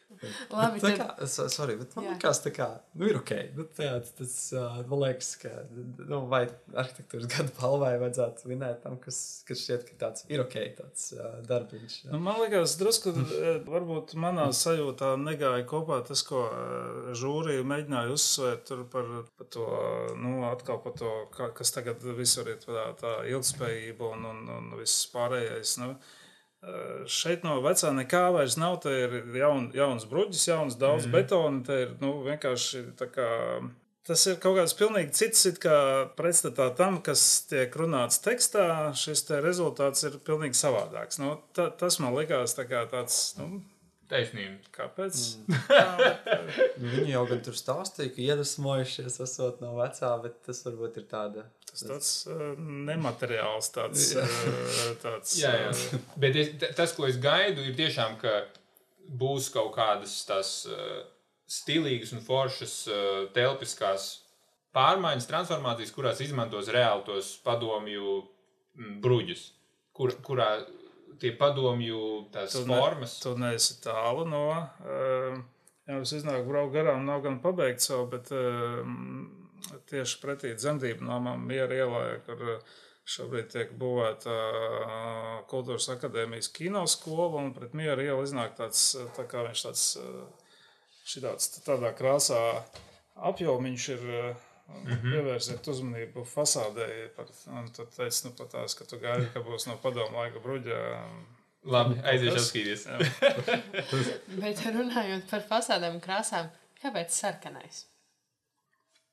[0.49, 2.14] Labi, tā kā, sorry, bet man jā.
[2.16, 3.34] liekas, tā kā, nu ir ok.
[3.58, 4.36] Nu, tā, tas,
[4.89, 5.51] man liekas, ka,
[5.99, 6.43] nu, vai
[6.74, 11.38] arhitektūras gada balvai vajadzētu vinēt tam, kas, kas šķiet, ka tāds ir ok, tāds uh,
[11.47, 11.99] darbiņš.
[12.10, 13.14] Nu, man liekas, drusku,
[13.70, 16.47] varbūt manā sajūtā negāja kopā tas, ko
[17.18, 19.68] žūrija mēģināja uzsvērt tur par, par to,
[20.18, 21.14] nu, atkal par to,
[21.58, 25.78] kas tagad visur ir tā, tā ilgspējība un, un, un viss pārējais.
[25.84, 25.93] Nu,
[27.08, 28.80] Šeit no vecā nekā vairs nav.
[28.84, 31.14] Te ir jaun, jauns bruģis, jauns daudz mm.
[31.14, 31.62] betona.
[31.68, 33.28] Te ir nu, vienkārši tā kā.
[34.08, 35.78] Tas ir kaut kāds pilnīgi cits, kā
[36.18, 38.68] pretstatā tam, kas tiek runāts tekstā.
[38.97, 41.20] Šis te rezultāts ir pilnīgi savādāks.
[41.22, 43.20] Nu, ta, tas man likās tā tāds.
[43.39, 43.60] Nu,
[44.08, 44.62] Taisnība.
[44.72, 45.24] Kāpēc?
[45.51, 45.64] Mm.
[45.68, 46.36] Tā,
[46.80, 51.43] Viņi jau gan tur stāstīja, ka iedvesmojušies esot no vecā, bet tas varbūt ir tāda.
[51.78, 52.54] Tas tāds uh,
[52.88, 54.08] nemateriāls, tāds.
[54.18, 55.74] Uh, tāds jā, jā.
[55.74, 58.40] Uh, bet es, tas, ko es gaidu, ir tiešām, ka
[59.22, 61.04] būs kaut kādas tās uh,
[61.48, 64.08] stilīgas un foršas uh, telpiskās
[64.76, 68.18] pārmaiņas, transformācijas, kurās izmantos reāli tos padomju
[69.02, 69.46] bruģus,
[69.96, 70.50] kur, kurā
[71.22, 73.16] tie padomju tās Tu, ne, formas.
[73.24, 74.44] tu neesi tālu no.
[74.84, 75.40] Uh,
[75.88, 78.84] jā, es iznāku braukt garām, nav gan pabeigt savu, bet uh,
[79.89, 82.74] tieši pretī dzemdību namam miera ielā, kur uh,
[83.08, 89.28] šobrīd tiek būvēta uh, kultūras akadēmijas kinoskola, un pret miera ielu iznāk tāds, uh, tā
[89.30, 89.88] kā viņš tāds,
[91.08, 92.43] šitāds tādā krāsā
[93.32, 94.05] apjomiņš ir.
[94.68, 95.12] Mm -hmm.
[95.12, 97.08] Pievērsiet uzmanību fasādē.
[97.16, 100.80] Par, un tad teica, nu, tās, ka tu gaidi, ka būs no padomu laika bruģa.
[101.64, 102.84] Labi, aiziešu apskatīties.
[104.41, 106.49] Bet runājot par fasādēm un krāsām,
[106.82, 107.86] kāpēc sarkanais?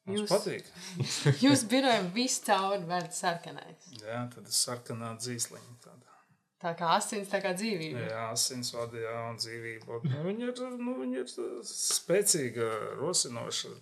[0.05, 0.67] Mums Jūs- patīk.
[1.45, 3.87] Jūs birojam visu cauri vērt sarkanais.
[4.03, 5.79] Jā, tad ir sarkanā dzīsliņa.
[5.85, 6.05] Tāda.
[6.65, 8.05] Tā kā asins, tā kā dzīvība.
[8.09, 9.99] Jā, asinsvadi, jā, un dzīvība.
[10.09, 11.33] Nu, viņa, ir, nu, viņa ir
[11.69, 12.69] spēcīga,
[13.01, 13.73] rosinoša.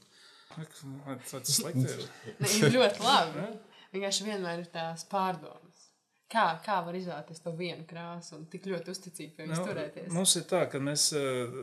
[1.30, 2.08] Tas slikti ir.
[2.40, 3.44] Ne, ir ļoti labi.
[3.92, 5.86] Vienkārši vienmēr ir tās pārdomas.
[6.32, 10.06] Kā, kā var izvēlēties to vienu krāsu un tik ļoti uzticīgi pie viņas turēties?
[10.08, 11.58] Nu, mums ir tā, ka mēs eh,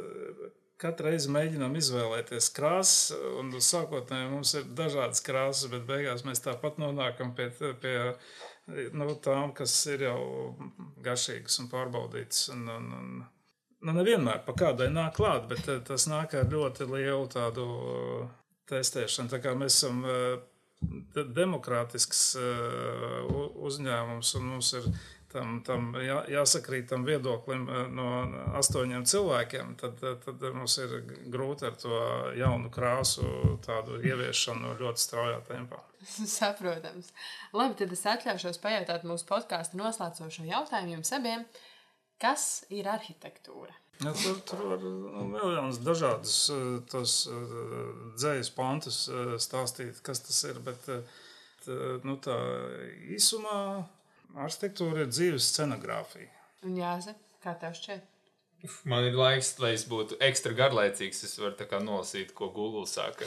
[0.80, 6.80] katru reizi mēģinām izvēlēties krāsas, un sākotnēji mums ir dažādas krāsas, bet beigās mēs tāpat
[6.82, 7.50] nonākam pie,
[7.82, 7.98] pie
[8.94, 10.20] nu, tām, kas ir jau
[11.04, 12.48] garšīgas un pārbaudītas.
[12.54, 13.10] Un, un, un,
[13.86, 18.32] nu, nevienmēr pa kādai nāk klāt, bet eh, tas nāk ar ļoti lielu tādu eh,
[18.72, 19.34] testēšanu.
[19.34, 20.40] Tā kā mēs esam eh,
[21.16, 22.24] de- demokrātisks
[23.70, 24.92] uzņēmums, un mums ir
[25.32, 28.08] tam, tam jā, jāsakrīt tam viedoklim eh, no
[28.60, 30.96] astoņiem cilvēkiem, tad, tad mums ir
[31.32, 32.00] grūti ar to
[32.40, 33.26] jaunu krāsu
[33.66, 35.82] tādu ieviešanu ļoti straujā tempā.
[36.38, 37.12] Saprotams.
[37.54, 41.46] Labi, tad es atļaušos pajautāt mūsu podkāstu noslēdzošo jautājumu jums abiem.
[42.20, 43.76] Kas ir arhitektūra?
[44.00, 47.56] Ja, tur tur var nu, miljonus dažādus eh, tos eh,
[48.18, 49.06] dzējas pantus
[49.46, 50.62] stāstīt, kas tas ir.
[50.66, 50.90] Bet
[52.08, 52.34] nu, tā
[53.14, 53.60] īsumā
[54.36, 56.30] arhitektūra ir dzīves scenogrāfija.
[56.68, 58.08] Un jāze, kā tev šķiet?
[58.84, 61.24] Man ir laiks, lai es būtu ekstra garlaicīgs.
[61.24, 63.24] Es varu nolasīt, ko Google saka.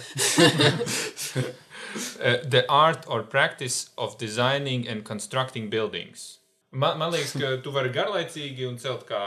[2.21, 6.39] Uh, The art or practice of designing and constructing buildings.
[6.71, 9.23] Man, man liekas, ka tu vari garlaicīgi un celt kā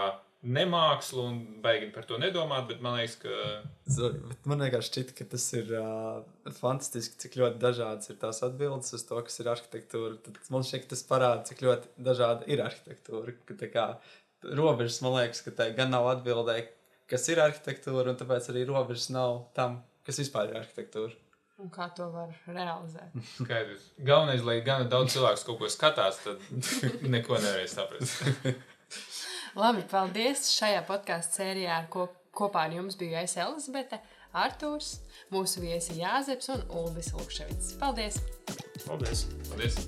[0.46, 3.34] nemākslu un baigi par to nedomāt, bet man liekas, ka
[4.50, 6.22] Man vienkārši šķiet, ka tas ir uh,
[6.58, 10.16] fantastiski, cik ļoti dažādas ir tās atbildes uz to, kas ir arhitektūra.
[10.26, 13.36] Tad man šķiet, ka tas parāda, cik ļoti dažāda ir arhitektūra.
[13.46, 13.86] Ka, tā kā,
[14.46, 16.68] robežas, man liekas, ka tai gan nav atbildēji,
[17.12, 21.14] kas ir arhitektūra, un tāpēc arī robežas nav tam, kas vispār ir arhitektūra.
[21.62, 23.14] Un kā to var realizēt?
[23.40, 23.90] skaidrs.
[24.02, 26.42] Galvenais, lai gan daudz cilvēku kaut ko skatās, tad
[27.16, 28.26] neko nevarēs saprast.
[29.56, 30.50] Labi, paldies!
[30.52, 34.02] Šajā podkāstu sērijā ar ko, kopā ar jums biju es Elizabete,
[34.36, 34.98] Artūrs,
[35.32, 37.78] mūsu viesi Jāzeps un Ulris Lukševits.
[37.80, 38.20] Paldies!
[38.84, 39.24] Paldies!
[39.48, 39.80] Paldies!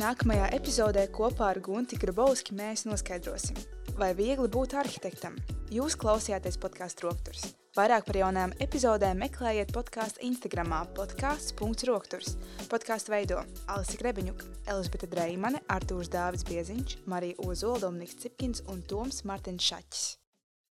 [0.00, 3.60] Nākamajā epizodē kopā ar Gunti Grabovski mēs noskaidrosim,
[4.00, 5.36] vai viegli būt arhitektam.
[5.68, 7.50] Jūs klausījāties podkāstu Rokturs.
[7.78, 12.32] Vairāk par jaunām epizodēm meklējiet podkāstu Instagram podkāsts.rokturs.
[12.66, 19.22] Podkāstu veido Alisa Grebiņuka, Elizabete Dreimane, Artūrs Dāvis Bieziņš, Marija Ozola, Dominiks Cipkins un Toms
[19.22, 20.19] Martins Šaķis.